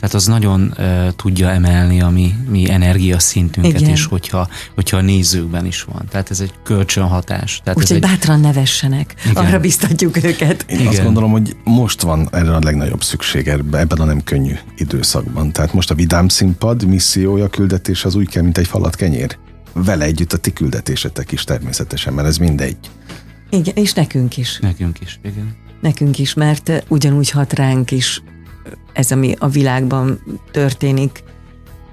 Tehát 0.00 0.14
az 0.14 0.26
nagyon 0.26 0.74
uh, 0.78 1.08
tudja 1.16 1.50
emelni 1.50 2.00
a 2.00 2.08
mi, 2.08 2.34
mi 2.48 2.70
energiaszintünket 2.70 3.80
is, 3.80 4.04
hogyha, 4.04 4.48
hogyha 4.74 4.96
a 4.96 5.00
nézőkben 5.00 5.66
is 5.66 5.82
van. 5.82 6.06
Tehát 6.10 6.30
ez 6.30 6.40
egy 6.40 6.52
kölcsönhatás. 6.64 7.62
Úgyhogy 7.74 7.96
egy... 7.96 8.02
bátran 8.02 8.40
nevessenek, 8.40 9.14
Igen. 9.30 9.44
arra 9.44 9.58
biztatjuk 9.58 10.24
őket. 10.24 10.64
Én 10.68 10.76
Igen. 10.78 10.86
azt 10.86 11.02
gondolom, 11.02 11.30
hogy 11.30 11.56
most 11.64 12.00
van 12.00 12.28
erre 12.32 12.54
a 12.54 12.58
legnagyobb 12.62 13.02
szükség 13.02 13.48
ebben 13.48 13.98
a 13.98 14.04
nem 14.04 14.24
könnyű 14.24 14.54
időszakban. 14.76 15.52
Tehát 15.52 15.72
most 15.72 15.90
a 15.90 15.94
Vidám 15.94 16.28
Színpad 16.28 16.86
missziója, 16.86 17.48
küldetés 17.48 18.04
az 18.04 18.14
úgy 18.14 18.28
kell, 18.28 18.42
mint 18.42 18.58
egy 18.58 18.66
falat 18.66 18.96
kenyér. 18.96 19.38
Vele 19.72 20.04
együtt 20.04 20.32
a 20.32 20.36
ti 20.36 20.52
küldetésetek 20.52 21.32
is 21.32 21.44
természetesen, 21.44 22.12
mert 22.12 22.28
ez 22.28 22.36
mindegy. 22.36 22.76
Igen, 23.50 23.74
és 23.74 23.92
nekünk 23.92 24.36
is. 24.36 24.58
Nekünk 24.58 25.00
is, 25.00 25.20
igen. 25.22 25.56
Nekünk 25.80 26.18
is, 26.18 26.34
mert 26.34 26.84
ugyanúgy 26.88 27.30
hat 27.30 27.52
ránk 27.52 27.90
is 27.90 28.22
ez, 28.92 29.10
ami 29.10 29.34
a 29.38 29.48
világban 29.48 30.20
történik, 30.50 31.22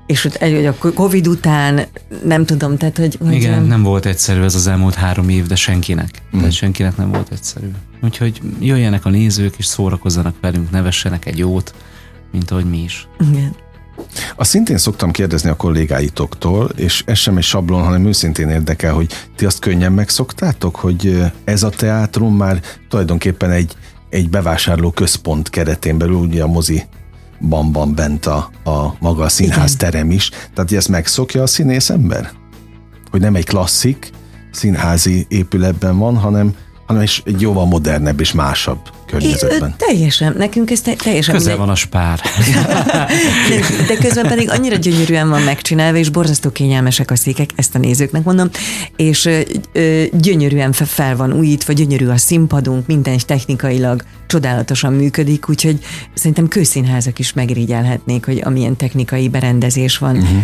és 0.06 0.22
hogy 0.40 0.66
a 0.66 0.76
Covid 0.94 1.28
után 1.28 1.86
nem 2.24 2.46
tudom, 2.46 2.78
tehát 2.78 2.98
hogy... 2.98 3.18
hogy 3.20 3.34
Igen, 3.34 3.64
nem 3.64 3.84
volt 3.84 4.06
egyszerű 4.06 4.42
ez 4.42 4.56
az 4.56 4.68
elmúlt 4.68 4.94
három 4.94 5.30
év, 5.30 5.46
de 5.46 5.56
senkinek. 5.56 6.22
Mm. 6.36 6.38
Tehát 6.38 6.54
senkinek 6.54 6.98
nem 6.98 7.12
volt 7.12 7.32
egyszerű. 7.32 7.72
Úgyhogy 8.02 8.42
jöjjenek 8.60 9.06
a 9.06 9.10
nézők, 9.10 9.56
és 9.58 9.66
szórakozzanak 9.66 10.36
velünk, 10.42 10.72
nevessenek 10.72 11.26
egy 11.26 11.38
jót, 11.38 11.74
mint 12.32 12.52
ahogy 12.52 12.70
mi 12.70 12.84
is. 12.84 13.08
Igen. 13.32 13.56
Azt 14.36 14.50
szintén 14.50 14.78
szoktam 14.78 15.12
kérdezni 15.12 15.50
a 15.50 15.56
kollégáitoktól, 15.56 16.70
és 16.76 17.04
ez 17.06 17.18
sem 17.18 17.38
egy 17.38 17.44
sablon, 17.44 17.84
hanem 17.84 18.06
őszintén 18.06 18.50
érdekel, 18.50 18.94
hogy 18.94 19.14
ti 19.36 19.46
azt 19.46 19.60
könnyen 19.60 19.92
megszoktátok, 19.92 20.76
hogy 20.76 21.24
ez 21.44 21.64
a 21.64 21.70
teátrum 21.70 22.36
már 22.36 22.62
tulajdonképpen 22.90 23.52
egy, 23.52 23.76
egy 24.10 24.30
bevásárló 24.30 24.92
központ 24.92 25.50
keretén 25.50 25.98
belül, 25.98 26.16
ugye 26.16 26.44
a 26.44 26.48
mozi 26.48 26.84
van 27.40 27.96
bent 27.96 28.26
a, 28.26 28.52
a 28.64 28.96
maga 29.00 29.24
a 29.24 29.30
színház 29.30 29.74
Igen. 29.74 29.92
terem 29.92 30.12
is. 30.12 30.30
Tehát, 30.54 30.72
ezt 30.72 30.90
megszokja 30.90 31.42
a 31.42 31.48
színész 31.48 31.90
ember? 31.90 32.32
Hogy 33.12 33.22
nem 33.22 33.36
egy 33.36 33.46
klasszik 33.46 34.12
színházi 34.52 35.26
épületben 35.30 35.98
van, 35.98 36.18
hanem 36.18 36.56
hanem 36.88 37.04
egy 37.24 37.42
jóval 37.42 37.66
modernebb 37.66 38.20
és 38.20 38.34
másabb 38.34 38.80
környezetben. 39.08 39.70
É, 39.70 39.74
teljesen, 39.78 40.36
nekünk 40.38 40.72
ez 40.72 40.82
te, 40.82 40.94
teljesen... 40.94 41.36
Közel 41.36 41.58
van 41.58 41.70
a 41.70 41.76
spár. 41.76 42.22
de, 43.50 43.60
de 43.88 43.96
közben 43.96 44.28
pedig 44.28 44.50
annyira 44.50 44.76
gyönyörűen 44.76 45.30
van 45.30 45.42
megcsinálva, 45.42 45.98
és 45.98 46.10
borzasztó 46.10 46.50
kényelmesek 46.50 47.12
a 47.12 47.16
székek, 47.16 47.50
ezt 47.56 47.76
a 47.76 47.80
nézőknek 47.80 48.24
mondom, 48.24 48.50
és 48.96 49.26
ö, 49.26 49.40
ö, 49.72 50.04
gyönyörűen 50.12 50.72
fel 50.72 51.16
van 51.16 51.34
újítva, 51.34 51.74
gyönyörű 51.74 52.08
a 52.08 52.18
színpadunk, 52.18 52.88
minden 52.88 53.18
technikailag 53.26 54.04
csodálatosan 54.28 54.94
működik, 54.94 55.50
úgyhogy 55.50 55.80
szerintem 56.14 56.48
kőszínházak 56.48 57.20
is 57.20 57.34
megrigyelhetnék, 57.34 58.26
hogy 58.26 58.42
amilyen 58.44 58.76
technikai 58.76 59.30
berendezés 59.30 59.98
van. 59.98 60.16
Uh-huh 60.16 60.44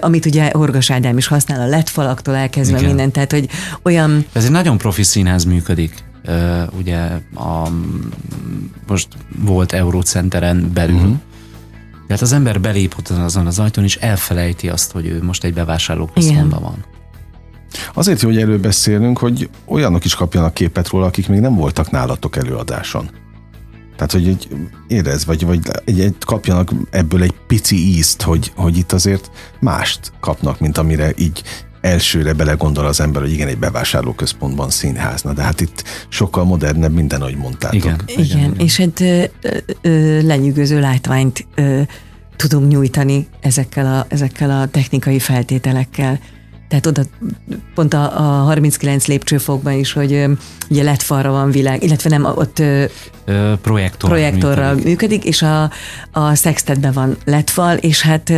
amit 0.00 0.26
ugye 0.26 0.50
Orgas 0.52 0.90
Ádám 0.90 1.16
is 1.16 1.26
használ, 1.26 1.60
a 1.60 1.66
lett 1.66 1.88
falaktól 1.88 2.34
elkezdve 2.34 2.76
Igen. 2.76 2.88
minden, 2.88 3.10
tehát 3.10 3.32
hogy 3.32 3.48
olyan... 3.82 4.26
Ez 4.32 4.44
egy 4.44 4.50
nagyon 4.50 4.78
profi 4.78 5.02
színház 5.02 5.44
működik. 5.44 6.06
Ugye 6.78 6.98
a, 7.34 7.68
most 8.86 9.08
volt 9.38 9.72
Eurocenteren 9.72 10.70
belül, 10.74 10.96
uh-huh. 10.96 11.16
tehát 12.06 12.22
az 12.22 12.32
ember 12.32 12.60
belép 12.60 12.94
ott 12.98 13.08
azon 13.08 13.46
az 13.46 13.58
ajtón, 13.58 13.84
és 13.84 13.96
elfelejti 13.96 14.68
azt, 14.68 14.92
hogy 14.92 15.06
ő 15.06 15.22
most 15.22 15.44
egy 15.44 15.54
bevásárlóközpontban 15.54 16.62
van. 16.62 16.84
Azért 17.94 18.22
jó, 18.22 18.28
hogy 18.28 18.38
erről 18.38 18.58
beszélünk, 18.58 19.18
hogy 19.18 19.50
olyanok 19.66 20.04
is 20.04 20.14
kapjanak 20.14 20.54
képet 20.54 20.88
róla, 20.88 21.06
akik 21.06 21.28
még 21.28 21.40
nem 21.40 21.54
voltak 21.54 21.90
nálatok 21.90 22.36
előadáson. 22.36 23.10
Tehát, 23.96 24.12
hogy 24.12 24.28
egy 24.28 24.48
érez, 24.88 25.24
vagy, 25.24 25.46
vagy 25.46 25.60
egy, 25.84 26.00
egy, 26.00 26.16
kapjanak 26.26 26.70
ebből 26.90 27.22
egy 27.22 27.34
pici 27.46 27.76
ízt, 27.76 28.22
hogy, 28.22 28.52
hogy 28.56 28.76
itt 28.76 28.92
azért 28.92 29.30
mást 29.60 30.12
kapnak, 30.20 30.60
mint 30.60 30.78
amire 30.78 31.12
így 31.16 31.42
elsőre 31.80 32.32
belegondol 32.32 32.86
az 32.86 33.00
ember, 33.00 33.22
hogy 33.22 33.32
igen, 33.32 33.48
egy 33.48 33.58
bevásárlóközpontban 33.58 34.70
színházna, 34.70 35.32
de 35.32 35.42
hát 35.42 35.60
itt 35.60 35.84
sokkal 36.08 36.44
modernebb 36.44 36.92
minden, 36.92 37.20
ahogy 37.20 37.36
mondtátok. 37.36 37.84
Igen, 37.84 38.00
igen, 38.06 38.24
igen, 38.24 38.54
és 38.58 38.78
egy 38.78 39.02
hát, 39.02 39.32
lenyűgöző 40.22 40.80
látványt 40.80 41.46
ö, 41.54 41.80
tudunk 42.36 42.68
nyújtani 42.68 43.28
ezekkel 43.40 43.86
a, 43.86 44.06
ezekkel 44.08 44.50
a 44.50 44.66
technikai 44.66 45.18
feltételekkel. 45.18 46.18
Tehát 46.68 46.86
oda 46.86 47.02
pont 47.74 47.94
a, 47.94 48.18
a 48.18 48.42
39 48.44 49.06
lépcsőfokban 49.06 49.72
is, 49.72 49.92
hogy 49.92 50.24
ugye 50.70 50.82
letfalra 50.82 51.30
van 51.30 51.50
világ, 51.50 51.82
illetve 51.82 52.10
nem, 52.10 52.24
ott 52.24 52.58
Ö, 52.58 52.84
projektor 53.62 54.10
projektorral 54.10 54.74
működik. 54.74 54.88
működik, 54.88 55.24
és 55.24 55.42
a, 55.42 55.70
a 56.12 56.34
sextetben 56.34 56.92
van 56.92 57.16
letfal, 57.24 57.76
és 57.76 58.00
hát 58.00 58.32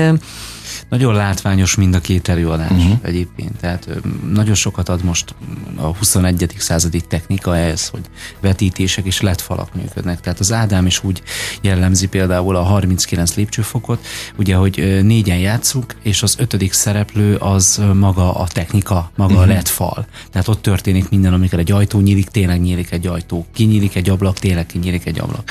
nagyon 0.89 1.15
látványos 1.15 1.75
mind 1.75 1.95
a 1.95 2.01
két 2.01 2.29
előadás 2.29 2.71
uh-huh. 2.71 2.99
egyébként, 3.03 3.57
tehát 3.61 3.89
nagyon 4.33 4.55
sokat 4.55 4.89
ad 4.89 5.05
most 5.05 5.35
a 5.77 5.97
21. 5.97 6.55
századi 6.59 7.01
technika 7.01 7.57
ehhez, 7.57 7.89
hogy 7.89 8.01
vetítések 8.41 9.05
és 9.05 9.21
lett 9.21 9.41
falak 9.41 9.75
működnek. 9.75 10.21
Tehát 10.21 10.41
az 10.41 10.53
Ádám 10.53 10.87
is 10.87 11.05
úgy 11.05 11.23
jellemzi 11.61 12.07
például 12.07 12.57
a 12.57 12.63
39 12.63 13.35
lépcsőfokot, 13.35 14.07
ugye, 14.37 14.55
hogy 14.55 15.01
négyen 15.03 15.39
játszunk, 15.39 15.95
és 16.03 16.23
az 16.23 16.35
ötödik 16.39 16.73
szereplő 16.73 17.37
az 17.37 17.83
maga 17.95 18.35
a 18.35 18.47
technika, 18.47 19.11
maga 19.17 19.33
uh-huh. 19.33 19.51
a 19.51 19.53
lett 19.53 19.69
fal. 19.69 20.07
Tehát 20.31 20.49
ott 20.49 20.63
történik 20.63 21.09
minden, 21.09 21.33
amikor 21.33 21.59
egy 21.59 21.73
ajtó 21.73 22.01
nyílik, 22.01 22.29
tényleg 22.29 22.61
nyílik 22.61 22.91
egy 22.91 23.07
ajtó, 23.07 23.47
kinyílik 23.53 23.95
egy 23.95 24.09
ablak, 24.09 24.39
tényleg 24.39 24.67
kinyílik 24.67 25.07
egy 25.07 25.21
ablak. 25.21 25.51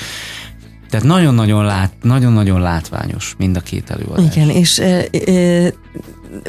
Tehát 0.90 1.06
nagyon-nagyon, 1.06 1.66
lát, 1.66 1.92
nagyon-nagyon 2.02 2.62
látványos 2.62 3.36
mind 3.38 3.58
a 3.58 3.60
két 3.60 3.90
előadás. 3.90 4.36
Igen, 4.36 4.50
és 4.50 4.80
e, 4.80 5.08
e, 5.12 5.74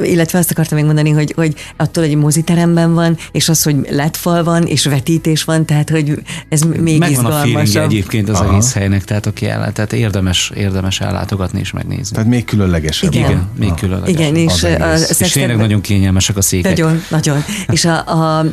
illetve 0.02 0.38
azt 0.38 0.50
akartam 0.50 0.76
még 0.76 0.86
mondani, 0.86 1.10
hogy, 1.10 1.32
hogy 1.36 1.54
attól, 1.76 2.06
hogy 2.06 2.16
moziteremben 2.16 2.94
van, 2.94 3.16
és 3.32 3.48
az, 3.48 3.62
hogy 3.62 3.76
letfal 3.90 4.44
van, 4.44 4.66
és 4.66 4.84
vetítés 4.84 5.44
van, 5.44 5.64
tehát 5.64 5.90
hogy 5.90 6.22
ez 6.48 6.62
még 6.62 6.98
Megvan 6.98 7.10
izgalmasabb. 7.10 7.74
a 7.74 7.84
egyébként 7.84 8.28
az 8.28 8.40
Aha. 8.40 8.52
egész 8.52 8.72
helynek, 8.72 9.04
tehát 9.04 9.26
aki 9.26 9.46
ellát, 9.46 9.72
tehát 9.72 9.92
érdemes, 9.92 10.52
érdemes 10.56 11.00
ellátogatni 11.00 11.60
és 11.60 11.70
megnézni. 11.70 12.14
Tehát 12.14 12.30
még 12.30 12.44
különlegesebb. 12.44 13.14
Igen, 13.14 13.30
Igen 13.30 13.48
még 13.58 13.74
különlegesebb. 13.74 14.20
Igen, 14.20 14.36
és, 14.36 14.62
a, 14.62 14.92
a 14.92 14.94
és 15.18 15.32
tényleg 15.32 15.56
nagyon 15.56 15.80
kényelmesek 15.80 16.36
a 16.36 16.42
székek. 16.42 16.70
Nagyon, 16.70 17.02
nagyon. 17.08 17.44
és 17.72 17.84
a, 17.84 18.06
a, 18.06 18.38
a 18.38 18.44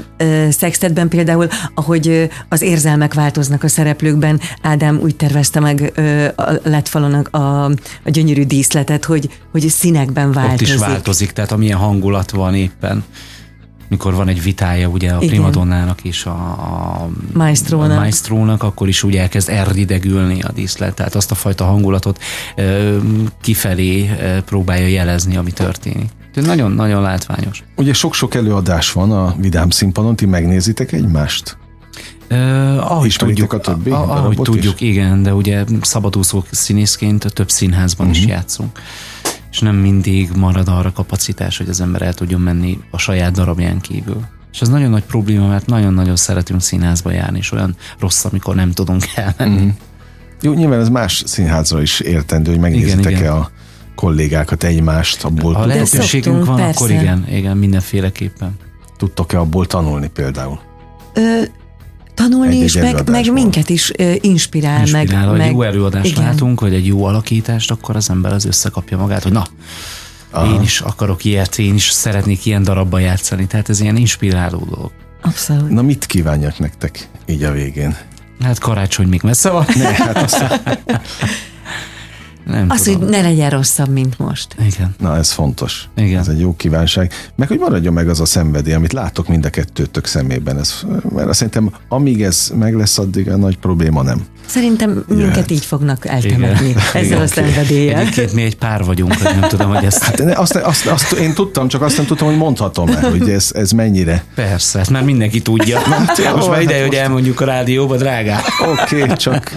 szextetben 0.49 1.07
például, 1.07 1.47
ahogy 1.73 2.29
az 2.49 2.61
érzelmek 2.61 3.13
változnak 3.13 3.63
a 3.63 3.67
szereplőkben, 3.67 4.39
Ádám 4.61 4.99
úgy 5.01 5.15
tervezte 5.15 5.59
meg 5.59 5.91
a 6.35 6.51
letfalon 6.63 7.13
a, 7.13 7.37
a, 7.37 7.65
a 8.03 8.09
gyönyörű 8.09 8.43
díszletet, 8.43 9.05
hogy, 9.05 9.29
hogy 9.51 9.69
színekben 9.69 10.31
változik. 10.31 10.67
Ott 10.67 10.73
is 10.73 10.79
változik, 10.79 11.16
tehát 11.25 11.51
amilyen 11.51 11.77
hangulat 11.77 12.31
van 12.31 12.55
éppen 12.55 13.03
mikor 13.89 14.13
van 14.13 14.27
egy 14.27 14.43
vitája 14.43 14.87
ugye 14.87 15.11
a 15.11 15.17
primadonnának 15.17 16.03
és 16.03 16.25
a, 16.25 16.31
a 16.31 17.09
maestrónak. 17.33 17.91
a 17.91 17.95
maestrónak, 17.95 18.63
akkor 18.63 18.87
is 18.87 19.03
úgy 19.03 19.15
elkezd 19.15 19.49
erdidegülni 19.49 20.41
a 20.41 20.51
díszlet, 20.51 20.95
tehát 20.95 21.15
azt 21.15 21.31
a 21.31 21.35
fajta 21.35 21.65
hangulatot 21.65 22.19
ö, 22.55 22.97
kifelé 23.41 24.09
ö, 24.09 24.41
próbálja 24.41 24.87
jelezni, 24.87 25.37
ami 25.37 25.51
történik. 25.51 26.09
Nagyon-nagyon 26.33 27.01
látványos. 27.01 27.63
Ugye 27.75 27.93
sok-sok 27.93 28.35
előadás 28.35 28.91
van 28.91 29.11
a 29.11 29.35
Vidám 29.37 29.69
színpadon, 29.69 30.15
ti 30.15 30.25
megnézitek 30.25 30.91
egymást? 30.91 31.57
Uh, 32.31 32.91
ahogy 32.91 33.15
tudjuk, 33.17 33.53
a 33.53 33.59
többi 33.59 33.89
a, 33.89 34.17
ahogy 34.17 34.37
tudjuk, 34.41 34.81
is? 34.81 34.89
igen, 34.89 35.23
de 35.23 35.33
ugye 35.33 35.63
szabadúszó 35.81 36.43
színészként 36.51 37.33
több 37.33 37.49
színházban 37.49 38.07
uh-huh. 38.07 38.21
is 38.21 38.27
mhm. 38.27 38.35
játszunk 38.35 38.79
és 39.57 39.63
nem 39.63 39.75
mindig 39.75 40.29
marad 40.35 40.67
arra 40.67 40.91
kapacitás, 40.91 41.57
hogy 41.57 41.69
az 41.69 41.81
ember 41.81 42.01
el 42.01 42.13
tudjon 42.13 42.41
menni 42.41 42.79
a 42.91 42.97
saját 42.97 43.31
darabján 43.31 43.79
kívül. 43.79 44.25
És 44.51 44.61
ez 44.61 44.69
nagyon 44.69 44.89
nagy 44.89 45.03
probléma, 45.03 45.47
mert 45.47 45.65
nagyon-nagyon 45.65 46.15
szeretünk 46.15 46.61
színházba 46.61 47.11
járni, 47.11 47.37
és 47.37 47.51
olyan 47.51 47.75
rossz, 47.99 48.25
amikor 48.25 48.55
nem 48.55 48.71
tudunk 48.71 49.03
elmenni. 49.15 49.65
Mm. 49.65 49.69
Jó, 50.41 50.53
nyilván 50.53 50.79
ez 50.79 50.89
más 50.89 51.23
színházra 51.25 51.81
is 51.81 51.99
értendő, 51.99 52.51
hogy 52.51 52.59
megnézitek-e 52.59 53.33
a 53.33 53.51
kollégákat 53.95 54.63
egymást 54.63 55.23
abból. 55.23 55.53
Ha 55.53 55.65
lehetőségünk 55.65 56.45
van, 56.45 56.55
persze. 56.55 56.83
akkor 56.83 56.91
igen, 56.91 57.25
igen, 57.29 57.57
mindenféleképpen. 57.57 58.55
Tudtok-e 58.97 59.39
abból 59.39 59.65
tanulni 59.65 60.07
például? 60.07 60.59
Ö, 61.13 61.41
tanulni, 62.17 62.55
és 62.55 62.73
meg, 62.73 63.09
meg 63.09 63.31
minket 63.31 63.69
is 63.69 63.91
inspirál. 64.21 64.79
inspirál 64.79 64.85
meg, 64.91 65.11
ha 65.11 65.33
meg, 65.33 65.51
jó 65.51 65.61
előadást 65.61 66.05
igen. 66.05 66.23
látunk, 66.23 66.59
vagy 66.59 66.73
egy 66.73 66.85
jó 66.85 67.05
alakítást, 67.05 67.71
akkor 67.71 67.95
az 67.95 68.09
ember 68.09 68.33
az 68.33 68.45
összekapja 68.45 68.97
magát, 68.97 69.23
hogy 69.23 69.31
na, 69.31 69.47
Aha. 70.31 70.53
én 70.53 70.61
is 70.61 70.79
akarok 70.79 71.23
ilyet, 71.23 71.59
én 71.59 71.73
is 71.73 71.89
szeretnék 71.89 72.45
ilyen 72.45 72.63
darabban 72.63 73.01
játszani. 73.01 73.47
Tehát 73.47 73.69
ez 73.69 73.79
ilyen 73.79 73.95
inspiráló 73.95 74.67
dolog. 74.69 74.91
Abszolút. 75.21 75.69
Na 75.69 75.81
mit 75.81 76.05
kívánjak 76.05 76.59
nektek 76.59 77.07
így 77.25 77.43
a 77.43 77.51
végén? 77.51 77.97
Hát 78.41 78.59
karácsony 78.59 79.07
még 79.07 79.21
messze 79.23 79.49
van. 79.49 79.65
Ne, 79.75 79.93
hát 79.93 80.17
azt 80.17 80.43
Nem 82.47 82.69
az, 82.69 82.81
tudom. 82.81 82.99
hogy 82.99 83.09
ne 83.09 83.21
legyen 83.21 83.49
rosszabb, 83.49 83.89
mint 83.89 84.19
most. 84.19 84.55
Igen. 84.59 84.95
Na, 84.99 85.17
ez 85.17 85.31
fontos. 85.31 85.89
Igen. 85.95 86.19
Ez 86.19 86.27
egy 86.27 86.39
jó 86.39 86.55
kívánság. 86.55 87.11
Meg, 87.35 87.47
hogy 87.47 87.59
maradjon 87.59 87.93
meg 87.93 88.09
az 88.09 88.19
a 88.19 88.25
szenvedély, 88.25 88.73
amit 88.73 88.93
látok 88.93 89.27
mind 89.27 89.45
a 89.45 89.49
kettőtök 89.49 90.05
szemében. 90.05 90.59
Ez, 90.59 90.73
mert 91.13 91.27
azt 91.27 91.37
szerintem, 91.37 91.71
amíg 91.87 92.23
ez 92.23 92.51
meg 92.55 92.75
lesz, 92.75 92.97
addig 92.97 93.29
a 93.29 93.37
nagy 93.37 93.57
probléma 93.57 94.03
nem. 94.03 94.25
Szerintem 94.47 95.03
minket 95.07 95.35
Jöhet. 95.35 95.51
így 95.51 95.65
fognak 95.65 96.05
eltemetni 96.05 96.67
Igen. 96.67 96.81
ezzel 96.87 97.03
Igen, 97.03 97.21
a 97.21 97.27
szenvedéllyel. 97.27 97.99
Egyébként 97.99 98.33
mi 98.33 98.41
egy 98.41 98.55
pár 98.55 98.83
vagyunk, 98.83 99.13
hogy 99.13 99.39
nem 99.39 99.49
tudom, 99.49 99.73
hogy 99.73 99.85
ezt... 99.85 100.03
Hát, 100.03 100.19
azt, 100.19 100.55
azt, 100.55 100.85
azt, 100.85 101.11
én 101.11 101.33
tudtam, 101.33 101.67
csak 101.67 101.81
azt 101.81 101.97
nem 101.97 102.05
tudtam, 102.05 102.27
hogy 102.27 102.37
mondhatom-e, 102.37 102.99
hogy 103.09 103.29
ez, 103.29 103.51
ez 103.53 103.71
mennyire. 103.71 104.23
Persze, 104.35 104.79
ezt 104.79 104.89
már 104.89 105.03
mindenki 105.03 105.41
tudja. 105.41 105.79
Hát, 105.97 106.17
jó, 106.17 106.35
most 106.35 106.49
már 106.49 106.61
ideje, 106.61 106.79
hát 106.79 106.87
hogy 106.87 106.97
elmondjuk 106.97 107.41
a 107.41 107.45
rádióba, 107.45 107.97
drágá. 107.97 108.39
Oké, 108.81 109.01
okay, 109.01 109.15
csak 109.15 109.51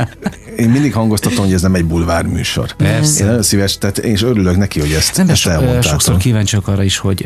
én 0.57 0.69
mindig 0.69 0.93
hangoztatom, 0.93 1.45
hogy 1.45 1.53
ez 1.53 1.63
nem 1.63 1.75
egy 1.75 1.85
bulvár 1.85 2.27
műsor. 2.27 2.73
Persze. 2.73 3.21
Én 3.21 3.27
nagyon 3.27 3.43
szíves, 3.43 3.79
tehát 3.79 3.99
én 3.99 4.13
is 4.13 4.23
örülök 4.23 4.57
neki, 4.57 4.81
hogy 4.81 4.93
ezt, 4.93 5.17
nem, 5.17 5.29
ezt 5.29 5.47
elmondtátok. 5.47 5.83
Sokszor 5.83 6.17
kíváncsiak 6.17 6.69
arra 6.69 6.83
is, 6.83 6.97
hogy 6.97 7.25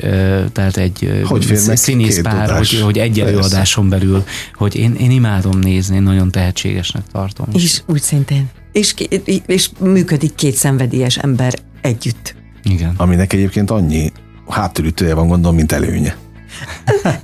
tehát 0.53 0.77
egy 0.77 1.23
hogy 1.25 1.57
színész 1.75 2.21
pár, 2.21 2.57
hogy, 2.57 2.81
hogy 2.85 2.99
egy 2.99 3.21
előadáson 3.21 3.89
belül, 3.89 4.25
hogy 4.55 4.77
én, 4.77 4.95
én 4.95 5.11
imádom 5.11 5.59
nézni, 5.59 5.97
én 5.97 6.03
nagyon 6.03 6.31
tehetségesnek 6.31 7.03
tartom. 7.13 7.47
És 7.63 7.83
úgy 7.87 8.01
szintén. 8.01 8.51
És, 8.73 8.95
és 9.47 9.71
működik 9.81 10.35
két 10.35 10.55
szenvedélyes 10.55 11.17
ember 11.19 11.55
együtt. 11.81 12.35
Igen. 12.63 12.95
Aminek 12.97 13.33
egyébként 13.33 13.71
annyi 13.71 14.13
hátulütője 14.49 15.15
van, 15.15 15.29
gondolom, 15.29 15.57
mint 15.57 15.73
előnye. 15.73 16.17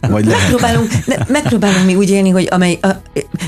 Vagy 0.01 0.25
megpróbálunk, 0.25 1.07
ne, 1.07 1.15
megpróbálunk 1.29 1.87
mi 1.87 1.95
úgy 1.95 2.11
élni, 2.11 2.31
hogy 2.31 2.49
amely 2.51 2.79
a, 2.83 2.89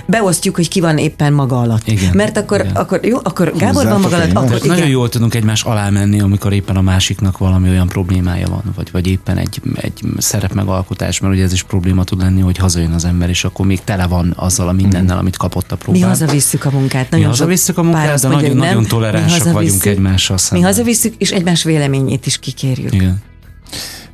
beosztjuk, 0.07 0.55
hogy 0.55 0.69
ki 0.69 0.81
van 0.81 0.99
éppen 0.99 1.33
maga 1.33 1.61
alatt. 1.61 1.89
Igen, 1.89 2.11
Mert 2.15 2.37
akkor, 2.37 2.61
igen. 2.61 2.75
akkor 2.75 3.05
jó, 3.05 3.19
akkor 3.23 3.53
Gábor 3.57 3.85
van 3.85 4.01
maga 4.01 4.17
alatt, 4.17 4.37
akkor 4.37 4.57
igen. 4.57 4.69
Nagyon 4.69 4.89
jól 4.89 5.09
tudunk 5.09 5.35
egymás 5.35 5.63
alá 5.63 5.91
menni, 5.91 6.21
amikor 6.21 6.53
éppen 6.53 6.77
a 6.77 6.81
másiknak 6.81 7.39
valami 7.39 7.69
olyan 7.69 7.89
problémája 7.89 8.49
van, 8.49 8.63
vagy, 8.77 8.89
vagy 8.93 9.07
éppen 9.07 9.37
egy, 9.37 9.61
egy 9.75 10.01
szerep 10.19 10.53
megalkotás, 10.53 11.21
mert 11.21 11.35
ugye 11.35 11.43
ez 11.43 11.53
is 11.53 11.63
probléma 11.63 12.05
tud 12.05 12.21
lenni, 12.21 12.41
hogy 12.41 12.57
hazajön 12.57 12.93
az 12.93 13.05
ember, 13.05 13.29
és 13.29 13.45
akkor 13.45 13.67
még 13.67 13.85
tele 13.85 14.07
van 14.07 14.33
azzal 14.37 14.69
a 14.69 14.73
mindennel, 14.73 15.19
amit 15.19 15.37
kapott 15.37 15.73
a 15.73 15.77
próbán. 15.77 16.01
Mi 16.01 16.07
hazavisszük 16.07 16.65
a 16.65 16.71
munkát. 16.71 17.11
Nagyon 17.11 17.27
mi 17.27 17.31
hazavisszük 17.31 17.79
a 17.79 17.83
munkát, 17.83 18.21
de 18.21 18.29
nagyon, 18.29 18.57
nagyon 18.57 18.87
toleránsak 18.87 19.53
vagyunk 19.53 19.85
egymással 19.85 20.39
szemben. 20.39 20.61
Mi 20.61 20.75
hazavisszük, 20.75 21.15
és 21.19 21.31
egymás 21.31 21.63
véleményét 21.63 22.27
is 22.27 22.39
kikérjük. 22.39 22.93
Igen. 22.93 23.23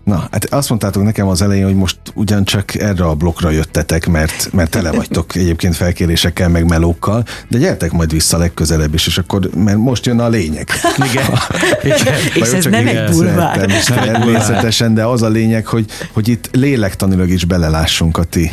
Na, 0.09 0.29
hát 0.31 0.45
azt 0.45 0.69
mondtátok 0.69 1.03
nekem 1.03 1.29
az 1.29 1.43
elején, 1.43 1.65
hogy 1.65 1.75
most 1.75 1.99
ugyancsak 2.15 2.75
erre 2.75 3.05
a 3.05 3.15
blokkra 3.15 3.51
jöttetek, 3.51 4.07
mert, 4.07 4.49
mert 4.53 4.71
tele 4.71 4.93
vagytok 4.93 5.35
egyébként 5.35 5.77
felkérésekkel, 5.77 6.49
meg 6.49 6.67
melókkal, 6.67 7.25
de 7.49 7.59
gyertek 7.59 7.93
majd 7.93 8.11
vissza 8.13 8.39
legközelebb 8.39 8.95
is, 8.95 9.07
és 9.07 9.19
akkor, 9.19 9.51
mert 9.55 9.77
most 9.77 10.07
jön 10.07 10.21
a 10.21 10.29
lényeg. 10.29 10.69
Igen. 11.11 11.25
igen. 12.01 12.15
és 12.35 12.49
ez 12.49 12.65
nem 12.65 12.87
egy 12.87 13.11
bulvár. 13.11 13.57
Természetesen, 13.57 14.95
de 14.95 15.05
az 15.05 15.23
a 15.23 15.29
lényeg, 15.29 15.67
hogy, 15.67 15.91
hogy 16.13 16.29
itt 16.29 16.49
lélektanilag 16.53 17.29
is 17.29 17.45
belelássunk 17.45 18.19
a 18.19 18.25
ti. 18.25 18.51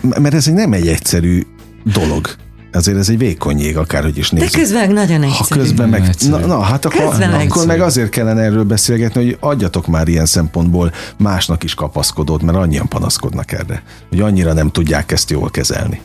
Mert 0.00 0.34
ez 0.34 0.46
nem 0.46 0.72
egy 0.72 0.88
egyszerű 0.88 1.42
dolog 1.84 2.28
azért 2.72 2.98
ez 2.98 3.08
egy 3.08 3.18
vékony 3.18 3.58
jég, 3.58 3.76
akárhogy 3.76 4.18
is 4.18 4.30
nézzük. 4.30 4.50
De 4.50 4.58
közben 4.58 4.92
nagyon 4.92 5.22
egyszerű. 5.22 5.60
Ha 5.60 5.66
közben 5.66 5.88
meg, 5.88 6.14
na, 6.28 6.38
na, 6.38 6.60
hát 6.60 6.84
akkor, 6.84 7.08
közben 7.08 7.28
akkor 7.28 7.40
egyszerű. 7.40 7.66
meg 7.66 7.80
azért 7.80 8.08
kellene 8.08 8.40
erről 8.40 8.64
beszélgetni, 8.64 9.24
hogy 9.24 9.36
adjatok 9.40 9.86
már 9.86 10.08
ilyen 10.08 10.26
szempontból 10.26 10.92
másnak 11.18 11.62
is 11.64 11.74
kapaszkodót, 11.74 12.42
mert 12.42 12.58
annyian 12.58 12.88
panaszkodnak 12.88 13.52
erre, 13.52 13.82
hogy 14.08 14.20
annyira 14.20 14.52
nem 14.52 14.70
tudják 14.70 15.12
ezt 15.12 15.30
jól 15.30 15.50
kezelni. 15.50 16.00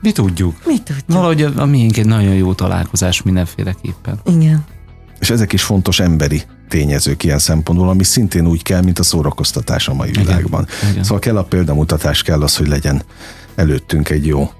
Mi 0.00 0.12
tudjuk. 0.12 0.56
Mi 0.66 0.78
tudjuk. 0.82 1.04
Valahogy 1.06 1.42
a, 1.42 1.52
a 1.56 1.64
miénk 1.64 1.96
egy 1.96 2.06
nagyon 2.06 2.34
jó 2.34 2.52
találkozás 2.52 3.22
mindenféleképpen. 3.22 4.20
Igen. 4.24 4.64
És 5.20 5.30
ezek 5.30 5.52
is 5.52 5.62
fontos 5.62 6.00
emberi 6.00 6.42
tényezők 6.68 7.24
ilyen 7.24 7.38
szempontból, 7.38 7.88
ami 7.88 8.04
szintén 8.04 8.46
úgy 8.46 8.62
kell, 8.62 8.82
mint 8.82 8.98
a 8.98 9.02
szórakoztatás 9.02 9.88
a 9.88 9.94
mai 9.94 10.08
Igen. 10.08 10.24
világban. 10.24 10.66
Igen. 10.90 11.02
Szóval 11.02 11.18
kell 11.18 11.36
a 11.36 11.42
példamutatás, 11.42 12.22
kell 12.22 12.42
az, 12.42 12.56
hogy 12.56 12.68
legyen 12.68 13.02
előttünk 13.54 14.08
egy 14.08 14.26
jó 14.26 14.50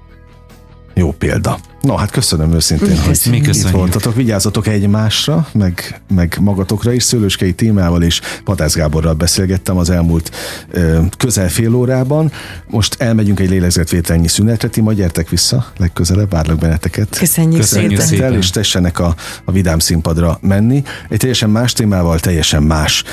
jó 0.99 1.11
példa. 1.11 1.59
No, 1.81 1.95
hát 1.95 2.11
köszönöm 2.11 2.53
őszintén, 2.53 2.99
hogy 2.99 3.19
Mi 3.29 3.37
itt 3.37 3.69
voltatok. 3.69 4.15
Vigyázzatok 4.15 4.67
egymásra, 4.67 5.47
meg, 5.51 6.01
meg 6.13 6.37
magatokra 6.39 6.91
is. 6.91 7.03
Szőlőskei 7.03 7.53
témával 7.53 8.03
és 8.03 8.21
Patász 8.43 8.75
Gáborral 8.75 9.13
beszélgettem 9.13 9.77
az 9.77 9.89
elmúlt 9.89 10.31
ö, 10.71 10.99
közel 11.17 11.49
fél 11.49 11.75
órában. 11.75 12.31
Most 12.67 12.95
elmegyünk 13.01 13.39
egy 13.39 13.49
lélegzetvételnyi 13.49 14.27
szünetre. 14.27 14.67
Ti 14.67 14.81
majd 14.81 14.97
gyertek 14.97 15.29
vissza 15.29 15.65
legközelebb, 15.77 16.31
várlak 16.31 16.57
benneteket. 16.57 17.17
Köszönjük, 17.17 17.59
Köszönjük 17.59 17.91
szépen. 17.91 18.07
szépen. 18.07 18.33
És 18.33 18.49
tessenek 18.49 18.99
a, 18.99 19.15
a 19.45 19.51
vidám 19.51 19.79
színpadra 19.79 20.37
menni. 20.41 20.83
egy 21.09 21.17
teljesen 21.17 21.49
más 21.49 21.73
témával, 21.73 22.19
teljesen 22.19 22.63
más 22.63 23.03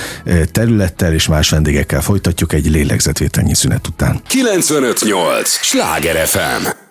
területtel 0.53 1.13
és 1.13 1.27
más 1.27 1.51
vendégekkel 1.51 2.01
folytatjuk 2.01 2.53
egy 2.53 2.71
lélegzetvételnyi 2.71 3.55
szünet 3.55 3.87
után. 3.87 4.21
958! 4.27 5.49
Sláger 5.49 6.27
FM! 6.27 6.85